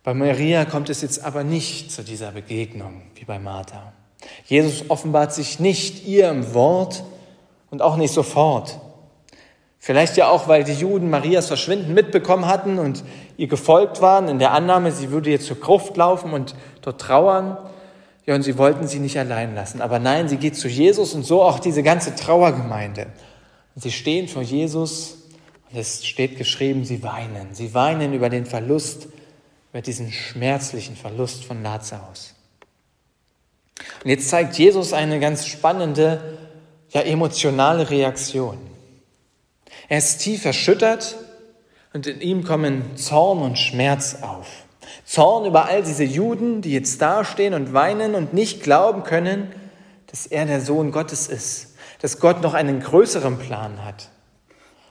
Bei 0.04 0.14
Maria 0.14 0.64
kommt 0.66 0.92
es 0.92 1.02
jetzt 1.02 1.24
aber 1.24 1.44
nicht 1.44 1.92
zu 1.92 2.04
dieser 2.04 2.32
Begegnung 2.32 3.02
wie 3.16 3.26
bei 3.26 3.40
Martha. 3.40 3.94
Jesus 4.46 4.92
offenbart 4.92 5.34
sich 5.34 5.60
nicht 5.60 6.06
ihr 6.06 6.30
im 6.30 6.54
Wort 6.54 7.04
und 7.72 7.82
auch 7.82 7.96
nicht 7.96 8.14
sofort. 8.14 8.80
Vielleicht 9.80 10.18
ja 10.18 10.30
auch, 10.30 10.48
weil 10.48 10.64
die 10.64 10.74
Juden 10.74 11.10
Marias 11.10 11.48
Verschwinden 11.48 11.96
mitbekommen 11.96 12.46
hatten 12.46 12.78
und 12.78 13.04
ihr 13.38 13.48
gefolgt 13.48 14.02
waren 14.02 14.28
in 14.28 14.38
der 14.38 14.52
Annahme, 14.52 14.92
sie 14.92 15.10
würde 15.10 15.32
jetzt 15.32 15.48
zur 15.48 15.60
Gruft 15.60 15.98
laufen 15.98 16.32
und 16.32 16.54
dort 16.84 17.02
trauern. 17.02 17.58
Ja, 18.26 18.36
und 18.36 18.44
sie 18.44 18.58
wollten 18.58 18.88
sie 18.88 19.00
nicht 19.00 19.18
allein 19.18 19.56
lassen. 19.56 19.82
Aber 19.82 20.00
nein, 20.00 20.28
sie 20.30 20.38
geht 20.38 20.56
zu 20.56 20.68
Jesus 20.68 21.14
und 21.14 21.24
so 21.24 21.42
auch 21.42 21.60
diese 21.60 21.84
ganze 21.84 22.16
Trauergemeinde. 22.16 23.08
Und 23.76 23.82
sie 23.82 23.92
stehen 23.92 24.28
vor 24.28 24.44
Jesus 24.44 25.18
und 25.72 25.80
es 25.80 26.06
steht 26.06 26.38
geschrieben, 26.38 26.86
sie 26.86 27.02
weinen. 27.04 27.54
Sie 27.54 27.74
weinen 27.74 28.14
über 28.14 28.30
den 28.30 28.46
Verlust 28.46 29.08
über 29.72 29.82
diesen 29.82 30.12
schmerzlichen 30.12 30.96
Verlust 30.96 31.46
von 31.46 31.64
Lazarus. 31.64 32.36
Und 34.04 34.10
jetzt 34.10 34.30
zeigt 34.30 34.58
Jesus 34.58 34.94
eine 34.94 35.20
ganz 35.20 35.48
spannende, 35.48 36.38
ja 36.90 37.02
emotionale 37.02 37.90
Reaktion. 37.90 38.58
Er 39.88 40.00
ist 40.00 40.20
tief 40.20 40.46
erschüttert 40.46 41.16
und 41.94 42.06
in 42.06 42.22
ihm 42.22 42.44
kommen 42.44 42.98
Zorn 42.98 43.40
und 43.40 43.58
Schmerz 43.58 44.18
auf. 44.22 44.48
Zorn 45.06 45.46
über 45.46 45.66
all 45.66 45.84
diese 45.84 46.04
Juden, 46.04 46.62
die 46.62 46.72
jetzt 46.72 47.02
dastehen 47.02 47.54
und 47.54 47.74
weinen 47.74 48.16
und 48.16 48.34
nicht 48.34 48.64
glauben 48.64 49.04
können, 49.04 49.52
dass 50.08 50.26
er 50.26 50.46
der 50.46 50.62
Sohn 50.62 50.92
Gottes 50.92 51.28
ist, 51.28 51.76
dass 52.02 52.20
Gott 52.20 52.42
noch 52.42 52.54
einen 52.54 52.80
größeren 52.80 53.38
Plan 53.38 53.84
hat. 53.86 54.10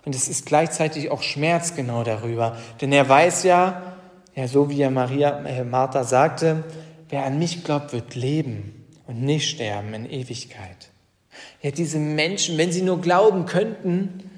Und 0.04 0.14
es 0.14 0.28
ist 0.28 0.46
gleichzeitig 0.46 1.10
auch 1.10 1.22
Schmerz 1.22 1.74
genau 1.74 2.04
darüber, 2.04 2.56
denn 2.80 2.92
er 2.92 3.08
weiß 3.08 3.42
ja, 3.44 3.82
ja, 4.34 4.48
so 4.48 4.70
wie 4.70 4.80
er 4.80 4.90
Maria, 4.90 5.44
äh, 5.44 5.64
Martha 5.64 6.04
sagte, 6.04 6.64
wer 7.08 7.24
an 7.24 7.38
mich 7.38 7.64
glaubt, 7.64 7.92
wird 7.92 8.14
leben 8.14 8.86
und 9.06 9.22
nicht 9.22 9.50
sterben 9.50 9.92
in 9.92 10.08
Ewigkeit. 10.08 10.90
Ja, 11.62 11.70
diese 11.70 11.98
Menschen, 11.98 12.56
wenn 12.56 12.72
sie 12.72 12.82
nur 12.82 13.00
glauben 13.00 13.44
könnten, 13.44 14.30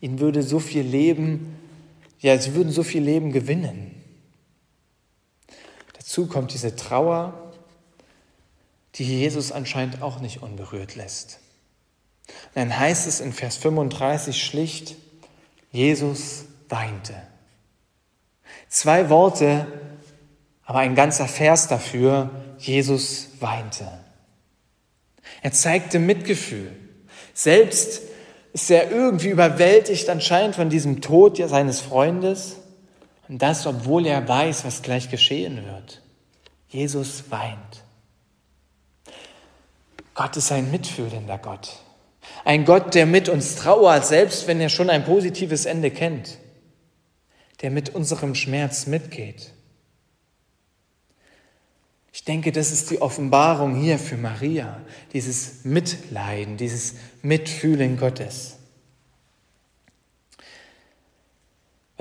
ihnen 0.00 0.20
würde 0.20 0.42
so 0.42 0.58
viel 0.58 0.82
Leben, 0.82 1.56
ja, 2.20 2.38
sie 2.38 2.54
würden 2.54 2.72
so 2.72 2.82
viel 2.82 3.02
Leben 3.02 3.32
gewinnen. 3.32 4.01
Dazu 6.12 6.26
kommt 6.26 6.52
diese 6.52 6.76
Trauer, 6.76 7.32
die 8.96 9.04
Jesus 9.04 9.50
anscheinend 9.50 10.02
auch 10.02 10.20
nicht 10.20 10.42
unberührt 10.42 10.94
lässt. 10.94 11.38
Und 12.28 12.56
dann 12.56 12.78
heißt 12.78 13.06
es 13.06 13.20
in 13.20 13.32
Vers 13.32 13.56
35 13.56 14.44
schlicht, 14.44 14.96
Jesus 15.70 16.44
weinte. 16.68 17.14
Zwei 18.68 19.08
Worte, 19.08 19.66
aber 20.66 20.80
ein 20.80 20.94
ganzer 20.94 21.26
Vers 21.26 21.68
dafür, 21.68 22.28
Jesus 22.58 23.28
weinte. 23.40 23.88
Er 25.40 25.52
zeigte 25.52 25.98
Mitgefühl. 25.98 26.76
Selbst 27.32 28.02
ist 28.52 28.70
er 28.70 28.90
irgendwie 28.90 29.30
überwältigt 29.30 30.10
anscheinend 30.10 30.56
von 30.56 30.68
diesem 30.68 31.00
Tod 31.00 31.38
seines 31.38 31.80
Freundes. 31.80 32.56
Und 33.28 33.40
das, 33.40 33.66
obwohl 33.66 34.04
er 34.04 34.28
weiß, 34.28 34.66
was 34.66 34.82
gleich 34.82 35.08
geschehen 35.08 35.64
wird. 35.64 36.01
Jesus 36.72 37.30
weint. 37.30 37.84
Gott 40.14 40.36
ist 40.36 40.50
ein 40.52 40.70
mitfühlender 40.70 41.38
Gott. 41.38 41.78
Ein 42.44 42.64
Gott, 42.64 42.94
der 42.94 43.06
mit 43.06 43.28
uns 43.28 43.56
trauert, 43.56 44.06
selbst 44.06 44.46
wenn 44.46 44.60
er 44.60 44.68
schon 44.68 44.90
ein 44.90 45.04
positives 45.04 45.64
Ende 45.64 45.90
kennt 45.90 46.38
der 47.62 47.70
mit 47.70 47.94
unserem 47.94 48.34
Schmerz 48.34 48.86
mitgeht. 48.86 49.52
Ich 52.12 52.24
denke, 52.24 52.52
das 52.52 52.72
ist 52.72 52.90
die 52.90 53.00
Offenbarung 53.00 53.76
hier 53.76 53.98
für 53.98 54.16
Maria, 54.16 54.82
dieses 55.14 55.64
Mitleiden, 55.64 56.56
dieses 56.56 56.96
Mitfühlen 57.22 57.96
Gottes. 57.96 58.58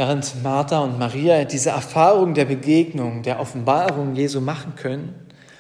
Während 0.02 0.42
Martha 0.42 0.80
und 0.80 0.98
Maria 0.98 1.46
diese 1.46 1.70
Erfahrung 1.70 2.34
der 2.34 2.46
Begegnung, 2.46 3.22
der 3.22 3.40
Offenbarung 3.40 4.16
Jesu 4.16 4.42
machen 4.42 4.74
können, 4.76 5.14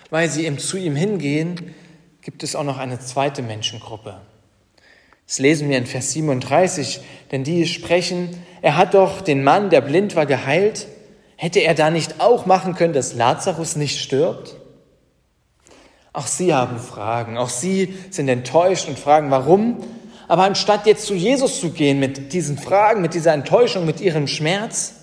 weil 0.09 0.29
sie 0.29 0.47
eben 0.47 0.57
zu 0.57 0.77
ihm 0.77 0.95
hingehen, 0.95 1.75
gibt 2.23 2.41
es 2.41 2.55
auch 2.55 2.63
noch 2.63 2.79
eine 2.79 2.99
zweite 2.99 3.43
Menschengruppe. 3.43 4.19
Das 5.27 5.37
lesen 5.37 5.69
wir 5.69 5.77
in 5.77 5.85
Vers 5.85 6.13
37, 6.13 7.01
denn 7.31 7.43
die 7.43 7.67
sprechen, 7.67 8.35
er 8.63 8.77
hat 8.77 8.95
doch 8.95 9.21
den 9.21 9.43
Mann, 9.43 9.69
der 9.69 9.81
blind 9.81 10.15
war, 10.15 10.25
geheilt. 10.25 10.87
Hätte 11.35 11.59
er 11.59 11.75
da 11.75 11.91
nicht 11.91 12.19
auch 12.19 12.47
machen 12.47 12.73
können, 12.73 12.93
dass 12.93 13.13
Lazarus 13.13 13.75
nicht 13.75 13.99
stirbt? 13.99 14.55
Auch 16.13 16.25
sie 16.25 16.51
haben 16.51 16.79
Fragen, 16.79 17.37
auch 17.37 17.49
sie 17.49 17.95
sind 18.09 18.27
enttäuscht 18.27 18.87
und 18.87 18.97
fragen, 18.97 19.29
warum. 19.29 19.83
Aber 20.31 20.45
anstatt 20.45 20.85
jetzt 20.85 21.07
zu 21.07 21.13
Jesus 21.13 21.59
zu 21.59 21.71
gehen 21.71 21.99
mit 21.99 22.31
diesen 22.31 22.57
Fragen, 22.57 23.01
mit 23.01 23.15
dieser 23.15 23.33
Enttäuschung, 23.33 23.85
mit 23.85 23.99
ihrem 23.99 24.27
Schmerz, 24.27 24.93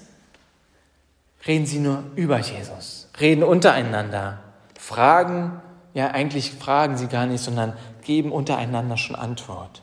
reden 1.47 1.67
sie 1.67 1.81
nur 1.81 2.03
über 2.17 2.38
Jesus, 2.38 3.11
reden 3.21 3.43
untereinander, 3.43 4.38
fragen, 4.79 5.61
ja 5.93 6.12
eigentlich 6.12 6.53
fragen 6.53 6.97
sie 6.97 7.09
gar 7.09 7.27
nicht, 7.27 7.45
sondern 7.45 7.75
geben 8.07 8.33
untereinander 8.33 8.97
schon 8.97 9.17
Antwort. 9.17 9.83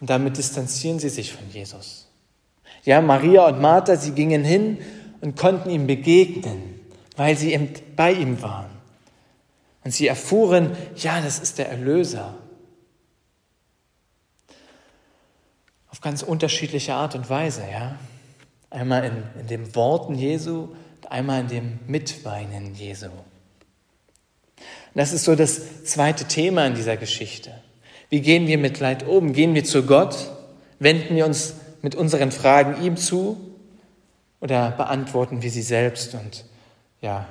Und 0.00 0.10
damit 0.10 0.36
distanzieren 0.36 0.98
sie 0.98 1.08
sich 1.08 1.32
von 1.32 1.48
Jesus. 1.48 2.08
Ja, 2.82 3.00
Maria 3.00 3.46
und 3.46 3.60
Martha, 3.60 3.94
sie 3.94 4.10
gingen 4.10 4.42
hin 4.42 4.78
und 5.20 5.36
konnten 5.36 5.70
ihm 5.70 5.86
begegnen, 5.86 6.80
weil 7.16 7.38
sie 7.38 7.56
bei 7.94 8.10
ihm 8.10 8.42
waren. 8.42 8.72
Und 9.84 9.92
sie 9.92 10.08
erfuhren, 10.08 10.72
ja, 10.96 11.20
das 11.20 11.38
ist 11.38 11.58
der 11.58 11.68
Erlöser. 11.68 12.34
Auf 15.94 16.00
ganz 16.00 16.24
unterschiedliche 16.24 16.94
Art 16.94 17.14
und 17.14 17.30
Weise, 17.30 17.62
ja. 17.70 17.96
Einmal 18.68 19.04
in, 19.04 19.22
in 19.42 19.46
den 19.46 19.76
Worten 19.76 20.16
Jesu, 20.16 20.70
einmal 21.08 21.42
in 21.42 21.46
dem 21.46 21.78
Mitweinen 21.86 22.74
Jesu. 22.74 23.10
Das 24.92 25.12
ist 25.12 25.22
so 25.22 25.36
das 25.36 25.84
zweite 25.84 26.24
Thema 26.24 26.66
in 26.66 26.74
dieser 26.74 26.96
Geschichte. 26.96 27.54
Wie 28.10 28.22
gehen 28.22 28.48
wir 28.48 28.58
mit 28.58 28.80
Leid 28.80 29.06
um? 29.06 29.32
Gehen 29.32 29.54
wir 29.54 29.62
zu 29.62 29.86
Gott? 29.86 30.32
Wenden 30.80 31.14
wir 31.14 31.26
uns 31.26 31.54
mit 31.80 31.94
unseren 31.94 32.32
Fragen 32.32 32.82
ihm 32.82 32.96
zu? 32.96 33.54
Oder 34.40 34.72
beantworten 34.72 35.42
wir 35.42 35.50
sie 35.52 35.62
selbst 35.62 36.12
und 36.14 36.44
ja, 37.02 37.28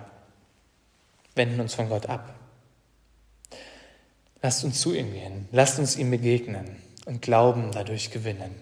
wenden 1.36 1.60
uns 1.60 1.73
von 1.73 1.89
Gott 1.89 2.06
ab? 2.06 2.34
Lasst 4.41 4.63
uns 4.63 4.80
zu 4.80 4.93
ihm 4.93 5.12
gehen. 5.12 5.49
Lasst 5.52 5.80
uns 5.80 5.97
ihm 5.97 6.12
begegnen 6.12 6.83
und 7.05 7.21
Glauben 7.21 7.71
dadurch 7.71 8.11
gewinnen. 8.11 8.55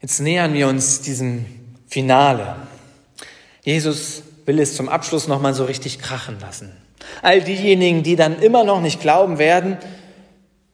Jetzt 0.00 0.20
nähern 0.20 0.54
wir 0.54 0.68
uns 0.68 1.02
diesem 1.02 1.44
Finale. 1.86 2.56
Jesus 3.62 4.22
will 4.46 4.58
es 4.58 4.76
zum 4.76 4.88
Abschluss 4.88 5.28
nochmal 5.28 5.54
so 5.54 5.64
richtig 5.64 5.98
krachen 5.98 6.40
lassen. 6.40 6.74
All 7.22 7.42
diejenigen, 7.42 8.02
die 8.02 8.16
dann 8.16 8.40
immer 8.40 8.64
noch 8.64 8.80
nicht 8.80 9.00
glauben 9.00 9.38
werden, 9.38 9.76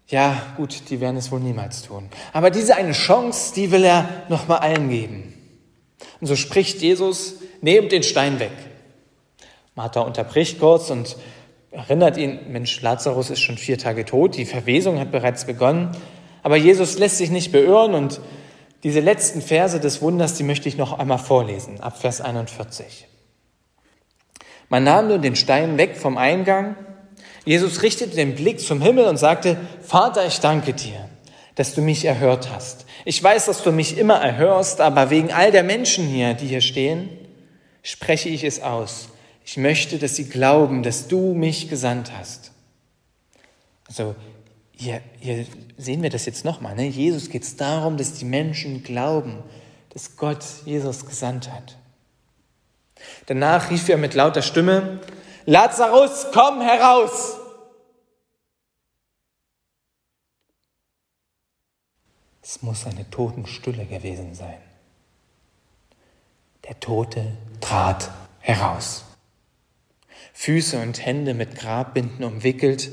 ja 0.08 0.40
gut, 0.56 0.88
die 0.90 1.00
werden 1.00 1.16
es 1.16 1.32
wohl 1.32 1.40
niemals 1.40 1.82
tun. 1.82 2.08
Aber 2.32 2.50
diese 2.50 2.76
eine 2.76 2.92
Chance, 2.92 3.52
die 3.54 3.72
will 3.72 3.84
er 3.84 4.24
nochmal 4.28 4.58
allen 4.58 4.88
geben. 4.88 5.34
Und 6.20 6.28
so 6.28 6.36
spricht 6.36 6.80
Jesus, 6.80 7.34
nehmt 7.60 7.90
den 7.90 8.04
Stein 8.04 8.38
weg. 8.38 8.52
Martha 9.74 10.00
unterbricht 10.00 10.60
kurz 10.60 10.90
und 10.90 11.16
erinnert 11.76 12.16
ihn, 12.16 12.38
Mensch, 12.48 12.80
Lazarus 12.80 13.30
ist 13.30 13.40
schon 13.40 13.58
vier 13.58 13.78
Tage 13.78 14.04
tot, 14.04 14.36
die 14.36 14.46
Verwesung 14.46 14.98
hat 14.98 15.12
bereits 15.12 15.44
begonnen. 15.44 15.90
Aber 16.42 16.56
Jesus 16.56 16.98
lässt 16.98 17.18
sich 17.18 17.30
nicht 17.30 17.52
beirren 17.52 17.94
und 17.94 18.20
diese 18.82 19.00
letzten 19.00 19.42
Verse 19.42 19.80
des 19.80 20.00
Wunders, 20.00 20.34
die 20.34 20.44
möchte 20.44 20.68
ich 20.68 20.76
noch 20.76 20.98
einmal 20.98 21.18
vorlesen, 21.18 21.80
ab 21.80 22.00
Vers 22.00 22.20
41. 22.20 23.08
Man 24.68 24.84
nahm 24.84 25.08
nun 25.08 25.22
den 25.22 25.36
Stein 25.36 25.78
weg 25.78 25.96
vom 25.96 26.18
Eingang. 26.18 26.76
Jesus 27.44 27.82
richtete 27.82 28.16
den 28.16 28.34
Blick 28.34 28.60
zum 28.60 28.80
Himmel 28.80 29.06
und 29.06 29.16
sagte, 29.16 29.56
Vater, 29.80 30.26
ich 30.26 30.40
danke 30.40 30.72
dir, 30.72 31.08
dass 31.54 31.74
du 31.74 31.80
mich 31.80 32.04
erhört 32.04 32.48
hast. 32.52 32.86
Ich 33.04 33.22
weiß, 33.22 33.46
dass 33.46 33.62
du 33.62 33.70
mich 33.70 33.98
immer 33.98 34.16
erhörst, 34.16 34.80
aber 34.80 35.10
wegen 35.10 35.32
all 35.32 35.52
der 35.52 35.62
Menschen 35.62 36.06
hier, 36.06 36.34
die 36.34 36.46
hier 36.46 36.60
stehen, 36.60 37.08
spreche 37.82 38.28
ich 38.28 38.42
es 38.42 38.62
aus. 38.62 39.08
Ich 39.46 39.56
möchte, 39.56 39.98
dass 39.98 40.16
sie 40.16 40.28
glauben, 40.28 40.82
dass 40.82 41.06
du 41.06 41.32
mich 41.32 41.68
gesandt 41.68 42.10
hast. 42.12 42.50
Also 43.86 44.16
hier, 44.72 45.00
hier 45.20 45.46
sehen 45.78 46.02
wir 46.02 46.10
das 46.10 46.26
jetzt 46.26 46.44
nochmal. 46.44 46.74
Ne? 46.74 46.88
Jesus 46.88 47.30
geht 47.30 47.44
es 47.44 47.56
darum, 47.56 47.96
dass 47.96 48.14
die 48.14 48.24
Menschen 48.24 48.82
glauben, 48.82 49.44
dass 49.90 50.16
Gott 50.16 50.44
Jesus 50.64 51.06
gesandt 51.06 51.52
hat. 51.52 51.76
Danach 53.26 53.70
rief 53.70 53.88
er 53.88 53.98
mit 53.98 54.14
lauter 54.14 54.42
Stimme, 54.42 55.00
Lazarus, 55.44 56.26
komm 56.34 56.60
heraus! 56.60 57.36
Es 62.42 62.62
muss 62.62 62.84
eine 62.84 63.08
Totenstille 63.10 63.86
gewesen 63.86 64.34
sein. 64.34 64.58
Der 66.64 66.80
Tote 66.80 67.36
trat 67.60 68.10
heraus. 68.40 69.05
Füße 70.38 70.78
und 70.78 71.04
Hände 71.04 71.32
mit 71.32 71.56
Grabbinden 71.56 72.22
umwickelt 72.22 72.90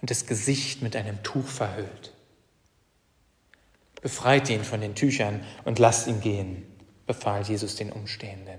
und 0.00 0.10
das 0.10 0.24
Gesicht 0.24 0.80
mit 0.80 0.96
einem 0.96 1.22
Tuch 1.22 1.46
verhüllt. 1.46 2.14
Befreit 4.00 4.48
ihn 4.48 4.64
von 4.64 4.80
den 4.80 4.94
Tüchern 4.94 5.44
und 5.66 5.78
lasst 5.78 6.08
ihn 6.08 6.22
gehen, 6.22 6.66
befahl 7.06 7.42
Jesus 7.42 7.76
den 7.76 7.92
Umstehenden. 7.92 8.58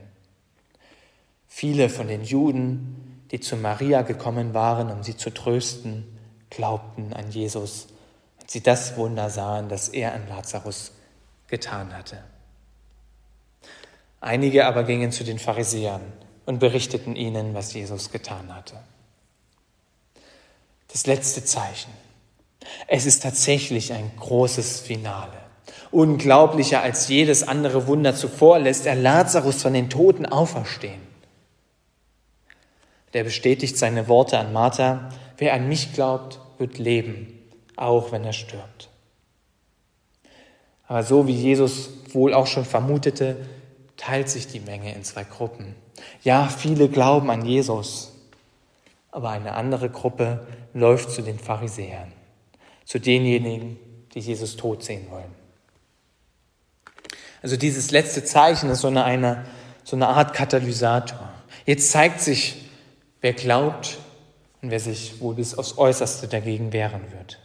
Viele 1.48 1.90
von 1.90 2.08
den 2.08 2.24
Juden, 2.24 3.26
die 3.32 3.40
zu 3.40 3.58
Maria 3.58 4.04
gekommen 4.04 4.54
waren, 4.54 4.92
um 4.92 5.02
sie 5.02 5.18
zu 5.18 5.32
trösten, 5.32 6.06
glaubten 6.52 7.12
an 7.12 7.32
Jesus, 7.32 7.88
als 8.40 8.54
sie 8.54 8.62
das 8.62 8.98
Wunder 8.98 9.32
sahen, 9.32 9.68
das 9.68 9.90
er 9.90 10.14
an 10.14 10.28
Lazarus 10.30 10.92
getan 11.48 11.98
hatte. 11.98 12.24
Einige 14.22 14.68
aber 14.68 14.84
gingen 14.84 15.12
zu 15.12 15.24
den 15.24 15.40
Pharisäern 15.40 16.04
und 16.50 16.58
berichteten 16.58 17.16
ihnen, 17.16 17.54
was 17.54 17.76
Jesus 17.76 18.10
getan 18.10 18.56
hatte. 18.56 18.74
Das 20.88 21.06
letzte 21.06 21.46
Zeichen. 21.46 21.92
Es 22.88 23.06
ist 23.06 23.22
tatsächlich 23.22 23.94
ein 23.94 24.12
großes 24.18 24.80
Finale. 24.80 25.38
Unglaublicher 25.92 26.82
als 26.82 27.08
jedes 27.08 27.48
andere 27.48 27.86
Wunder 27.86 28.16
zuvor 28.16 28.58
lässt 28.58 28.88
er 28.88 28.96
Lazarus 28.96 29.62
von 29.62 29.74
den 29.74 29.92
Toten 29.92 30.26
auferstehen. 30.26 31.02
Der 33.14 33.26
bestätigt 33.26 33.78
seine 33.78 34.08
Worte 34.08 34.40
an 34.40 34.52
Martha, 34.52 35.10
wer 35.38 35.54
an 35.54 35.70
mich 35.70 35.94
glaubt, 35.94 36.40
wird 36.58 36.80
leben, 36.80 37.28
auch 37.76 38.12
wenn 38.12 38.24
er 38.24 38.34
stirbt. 38.34 38.90
Aber 40.88 41.04
so 41.04 41.28
wie 41.28 41.36
Jesus 41.36 41.92
wohl 42.12 42.34
auch 42.34 42.48
schon 42.48 42.66
vermutete, 42.66 43.38
teilt 44.00 44.30
sich 44.30 44.48
die 44.48 44.62
Menge 44.62 44.96
in 44.96 45.04
zwei 45.04 45.24
Gruppen. 45.24 45.76
Ja, 46.24 46.48
viele 46.48 46.88
glauben 46.90 47.30
an 47.30 47.46
Jesus, 47.46 48.14
aber 49.12 49.30
eine 49.30 49.54
andere 49.54 49.90
Gruppe 49.90 50.48
läuft 50.74 51.12
zu 51.12 51.22
den 51.22 51.38
Pharisäern, 51.38 52.12
zu 52.86 53.00
denjenigen, 53.00 53.78
die 54.14 54.20
Jesus 54.20 54.56
tot 54.56 54.84
sehen 54.84 55.10
wollen. 55.12 55.36
Also 57.42 57.58
dieses 57.58 57.92
letzte 57.92 58.24
Zeichen 58.24 58.70
ist 58.70 58.82
so 58.82 58.88
eine, 58.88 59.04
eine, 59.04 59.46
so 59.84 59.96
eine 59.96 60.08
Art 60.08 60.34
Katalysator. 60.34 61.30
Jetzt 61.66 61.92
zeigt 61.92 62.22
sich, 62.22 62.70
wer 63.22 63.34
glaubt 63.34 63.98
und 64.62 64.72
wer 64.72 64.80
sich 64.80 65.20
wohl 65.20 65.36
bis 65.36 65.58
aufs 65.58 65.78
Äußerste 65.78 66.28
dagegen 66.28 66.74
wehren 66.74 67.12
wird. 67.12 67.40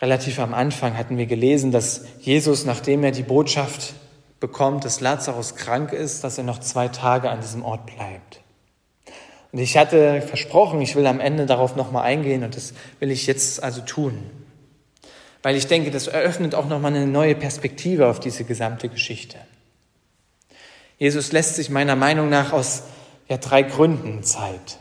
Relativ 0.00 0.38
am 0.38 0.52
Anfang 0.52 0.96
hatten 0.96 1.16
wir 1.16 1.26
gelesen, 1.26 1.72
dass 1.72 2.04
Jesus, 2.20 2.64
nachdem 2.64 3.02
er 3.02 3.12
die 3.12 3.22
Botschaft 3.22 3.94
bekommt, 4.40 4.84
dass 4.84 5.00
Lazarus 5.00 5.56
krank 5.56 5.92
ist, 5.92 6.22
dass 6.22 6.36
er 6.36 6.44
noch 6.44 6.60
zwei 6.60 6.88
Tage 6.88 7.30
an 7.30 7.40
diesem 7.40 7.64
Ort 7.64 7.86
bleibt. 7.86 8.40
Und 9.52 9.60
ich 9.60 9.78
hatte 9.78 10.20
versprochen, 10.20 10.82
ich 10.82 10.96
will 10.96 11.06
am 11.06 11.20
Ende 11.20 11.46
darauf 11.46 11.76
nochmal 11.76 12.04
eingehen 12.04 12.44
und 12.44 12.56
das 12.56 12.74
will 13.00 13.10
ich 13.10 13.26
jetzt 13.26 13.62
also 13.62 13.80
tun. 13.80 14.18
Weil 15.42 15.56
ich 15.56 15.66
denke, 15.66 15.90
das 15.90 16.08
eröffnet 16.08 16.54
auch 16.54 16.68
nochmal 16.68 16.94
eine 16.94 17.06
neue 17.06 17.34
Perspektive 17.34 18.08
auf 18.08 18.20
diese 18.20 18.44
gesamte 18.44 18.90
Geschichte. 18.90 19.38
Jesus 20.98 21.32
lässt 21.32 21.56
sich 21.56 21.70
meiner 21.70 21.96
Meinung 21.96 22.28
nach 22.28 22.52
aus 22.52 22.82
ja, 23.28 23.38
drei 23.38 23.62
Gründen 23.62 24.22
Zeit. 24.22 24.78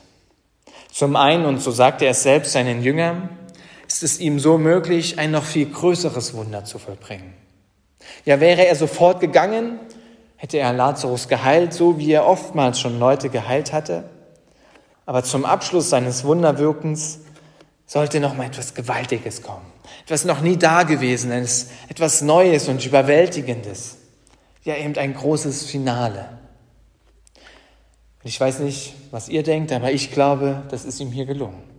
Zum 0.92 1.16
einen, 1.16 1.46
und 1.46 1.60
so 1.60 1.72
sagte 1.72 2.06
er 2.06 2.12
es 2.12 2.24
selbst 2.24 2.54
seinen 2.54 2.82
Jüngern, 2.82 3.30
ist 3.96 4.04
es 4.04 4.20
ihm 4.20 4.40
so 4.40 4.58
möglich, 4.58 5.20
ein 5.20 5.32
noch 5.32 5.46
viel 5.46 5.70
größeres 5.70 6.34
Wunder 6.34 6.66
zu 6.66 6.80
vollbringen. 6.80 7.34
Ja, 8.26 8.42
wäre 8.42 8.68
er 8.68 8.76
sofort 8.76 9.22
gegangen, 9.22 9.80
hätte 10.36 10.58
er 10.58 10.74
Lazarus 10.74 11.30
geheilt, 11.30 11.74
so 11.74 11.98
wie 11.98 12.12
er 12.12 12.26
oftmals 12.26 12.80
schon 12.80 13.00
Leute 13.00 13.30
geheilt 13.30 13.72
hatte. 13.72 14.04
Aber 15.06 15.24
zum 15.24 15.46
Abschluss 15.46 15.90
seines 15.90 16.26
Wunderwirkens 16.26 17.20
sollte 17.86 18.20
noch 18.20 18.36
mal 18.36 18.48
etwas 18.48 18.74
Gewaltiges 18.74 19.42
kommen. 19.42 19.66
Etwas 20.04 20.26
noch 20.26 20.42
nie 20.42 20.58
Dagewesenes, 20.58 21.70
etwas 21.88 22.22
Neues 22.22 22.68
und 22.68 22.86
Überwältigendes 22.86 23.98
ja 24.66 24.76
eben 24.76 24.98
ein 24.98 25.14
großes 25.14 25.64
Finale. 25.64 26.38
Ich 28.24 28.40
weiß 28.42 28.60
nicht, 28.60 28.94
was 29.12 29.30
ihr 29.30 29.44
denkt, 29.44 29.72
aber 29.72 29.92
ich 29.92 30.12
glaube, 30.12 30.64
das 30.70 30.84
ist 30.84 31.00
ihm 31.00 31.12
hier 31.12 31.26
gelungen. 31.26 31.75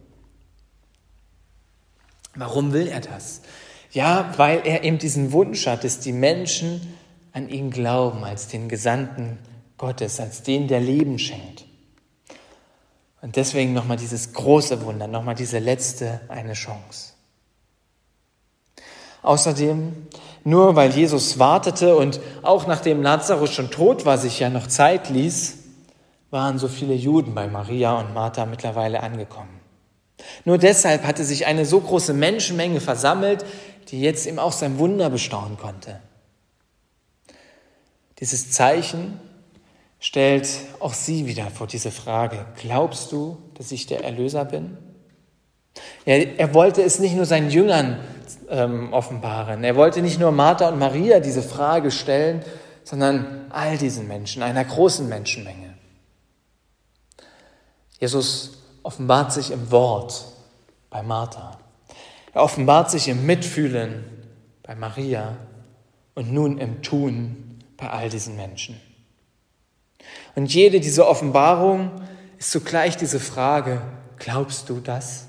Warum 2.37 2.73
will 2.73 2.87
er 2.87 3.01
das? 3.01 3.43
Ja, 3.93 4.33
weil 4.37 4.61
er 4.65 4.85
eben 4.85 4.99
diesen 4.99 5.33
Wunsch 5.33 5.67
hat, 5.67 5.85
dass 5.85 6.01
die 6.01 6.13
Menschen 6.13 6.95
an 7.33 7.49
ihn 7.49 7.71
glauben 7.71 8.25
als 8.25 8.49
den 8.49 8.69
Gesandten 8.69 9.39
Gottes, 9.79 10.21
als 10.21 10.43
den, 10.43 10.69
der 10.69 10.81
Leben 10.81 11.19
schenkt. 11.19 11.65
Und 13.23 13.37
deswegen 13.37 13.73
nochmal 13.73 13.97
dieses 13.97 14.33
große 14.33 14.85
Wunder, 14.85 15.07
nochmal 15.07 15.35
diese 15.35 15.59
letzte 15.59 16.21
eine 16.29 16.53
Chance. 16.53 17.15
Außerdem, 19.23 20.07
nur 20.45 20.77
weil 20.77 20.91
Jesus 20.93 21.39
wartete 21.39 21.97
und 21.97 22.21
auch 22.43 22.67
nachdem 22.67 23.03
Lazarus 23.03 23.53
schon 23.53 23.71
tot 23.71 24.05
war, 24.05 24.19
sich 24.19 24.39
ja 24.39 24.49
noch 24.49 24.69
Zeit 24.69 25.11
ließ, 25.11 25.59
waren 26.31 26.59
so 26.59 26.69
viele 26.69 26.95
Juden 26.95 27.35
bei 27.35 27.49
Maria 27.49 27.99
und 27.99 28.15
Martha 28.15 28.47
mittlerweile 28.47 29.03
angekommen. 29.03 29.56
Nur 30.45 30.59
deshalb 30.59 31.05
hatte 31.05 31.25
sich 31.25 31.47
eine 31.47 31.65
so 31.65 31.81
große 31.81 32.15
Menschenmenge 32.15 32.81
versammelt, 32.81 33.45
die 33.89 34.01
jetzt 34.01 34.27
ihm 34.27 34.39
auch 34.39 34.53
sein 34.53 34.79
Wunder 34.79 35.11
bestaunen 35.11 35.57
konnte. 35.57 36.01
Dieses 38.21 38.51
Zeichen 38.51 39.21
stellt 40.01 40.49
auch 40.81 40.95
sie 40.95 41.27
wieder 41.27 41.51
vor 41.51 41.67
diese 41.67 41.91
Frage, 41.91 42.47
glaubst 42.61 43.13
du, 43.13 43.39
dass 43.55 43.73
ich 43.73 43.87
der 43.87 44.05
Erlöser 44.05 44.45
bin? 44.45 44.77
Er, 46.05 46.39
er 46.39 46.55
wollte 46.55 46.83
es 46.83 46.99
nicht 46.99 47.15
nur 47.15 47.27
seinen 47.27 47.51
Jüngern 47.51 47.99
ähm, 48.49 48.93
offenbaren, 48.93 49.65
er 49.65 49.77
wollte 49.77 50.01
nicht 50.01 50.19
nur 50.19 50.33
Martha 50.33 50.69
und 50.69 50.79
Maria 50.79 51.21
diese 51.21 51.43
Frage 51.43 51.91
stellen, 51.91 52.43
sondern 52.85 53.47
all 53.51 53.77
diesen 53.77 54.07
Menschen, 54.07 54.43
einer 54.43 54.65
großen 54.65 55.09
Menschenmenge. 55.09 55.75
Jesus 57.99 58.59
offenbart 58.87 59.33
sich 59.33 59.51
im 59.51 59.71
Wort 59.73 60.27
bei 60.91 61.03
Martha. 61.03 61.59
Er 62.33 62.43
offenbart 62.43 62.91
sich 62.91 63.09
im 63.09 63.27
Mitfühlen 63.27 64.05
bei 64.63 64.77
Maria 64.77 65.37
und 66.15 66.33
nun 66.33 66.59
im 66.59 66.83
Tun 66.83 67.59
bei 67.77 67.91
all 67.91 68.09
diesen 68.09 68.37
Menschen. 68.37 68.81
Und 70.37 70.55
jede 70.55 70.79
dieser 70.81 71.09
Offenbarung 71.09 71.91
ist 72.39 72.53
zugleich 72.53 72.97
diese 72.97 73.19
Frage, 73.19 73.83
glaubst 74.19 74.69
du 74.69 74.79
das? 74.79 75.27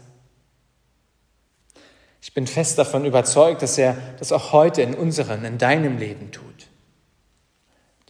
Ich 2.21 2.33
bin 2.33 2.45
fest 2.45 2.77
davon 2.77 3.05
überzeugt, 3.05 3.61
dass 3.61 3.77
er 3.77 3.97
das 4.19 4.31
auch 4.31 4.51
heute 4.51 4.81
in 4.81 4.93
unserem, 4.93 5.45
in 5.45 5.57
deinem 5.57 5.97
Leben 5.97 6.31
tut. 6.31 6.67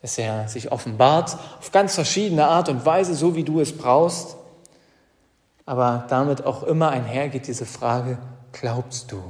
Dass 0.02 0.18
er 0.18 0.48
sich 0.50 0.72
offenbart 0.72 1.38
auf 1.60 1.72
ganz 1.72 1.96
verschiedene 1.96 2.48
Art 2.48 2.68
und 2.68 2.86
Weise, 2.86 3.16
so 3.16 3.36
wie 3.36 3.44
du 3.44 3.62
es 3.62 3.78
brauchst. 3.78 4.37
Aber 5.67 6.06
damit 6.10 6.45
auch 6.45 6.63
immer 6.63 6.89
einhergeht 6.89 7.45
diese 7.45 7.65
Frage, 7.65 8.17
glaubst 8.53 9.12
du? 9.12 9.21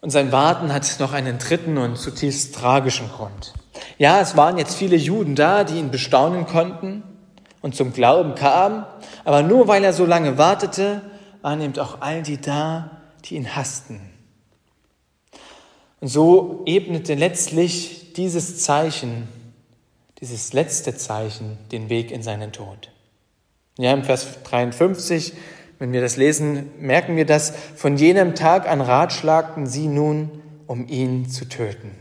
Und 0.00 0.10
sein 0.10 0.32
Warten 0.32 0.72
hat 0.72 0.96
noch 0.98 1.12
einen 1.12 1.38
dritten 1.38 1.78
und 1.78 1.96
zutiefst 1.96 2.56
tragischen 2.56 3.08
Grund. 3.08 3.54
Ja, 3.98 4.20
es 4.20 4.36
waren 4.36 4.58
jetzt 4.58 4.74
viele 4.74 4.96
Juden 4.96 5.36
da, 5.36 5.62
die 5.62 5.78
ihn 5.78 5.92
bestaunen 5.92 6.46
konnten 6.46 7.04
und 7.62 7.76
zum 7.76 7.92
Glauben 7.92 8.34
kamen, 8.34 8.84
aber 9.24 9.42
nur 9.44 9.68
weil 9.68 9.84
er 9.84 9.92
so 9.92 10.04
lange 10.04 10.36
wartete, 10.36 11.00
waren 11.40 11.60
eben 11.60 11.78
auch 11.78 12.00
all 12.00 12.22
die 12.22 12.40
da, 12.40 12.90
die 13.24 13.36
ihn 13.36 13.54
hassten. 13.54 14.00
Und 16.00 16.08
so 16.08 16.62
ebnete 16.66 17.14
letztlich 17.14 18.12
dieses 18.14 18.58
Zeichen, 18.62 19.28
dieses 20.20 20.52
letzte 20.52 20.96
Zeichen, 20.96 21.58
den 21.70 21.88
Weg 21.88 22.10
in 22.10 22.22
seinen 22.22 22.52
Tod. 22.52 22.90
Ja, 23.78 23.92
im 23.92 24.04
Vers 24.04 24.26
53, 24.44 25.34
wenn 25.78 25.92
wir 25.92 26.00
das 26.00 26.16
lesen, 26.16 26.70
merken 26.80 27.16
wir, 27.16 27.24
dass 27.24 27.52
von 27.76 27.96
jenem 27.96 28.34
Tag 28.34 28.68
an 28.68 28.80
ratschlagten 28.80 29.66
sie 29.66 29.86
nun, 29.86 30.42
um 30.66 30.88
ihn 30.88 31.30
zu 31.30 31.44
töten. 31.44 31.94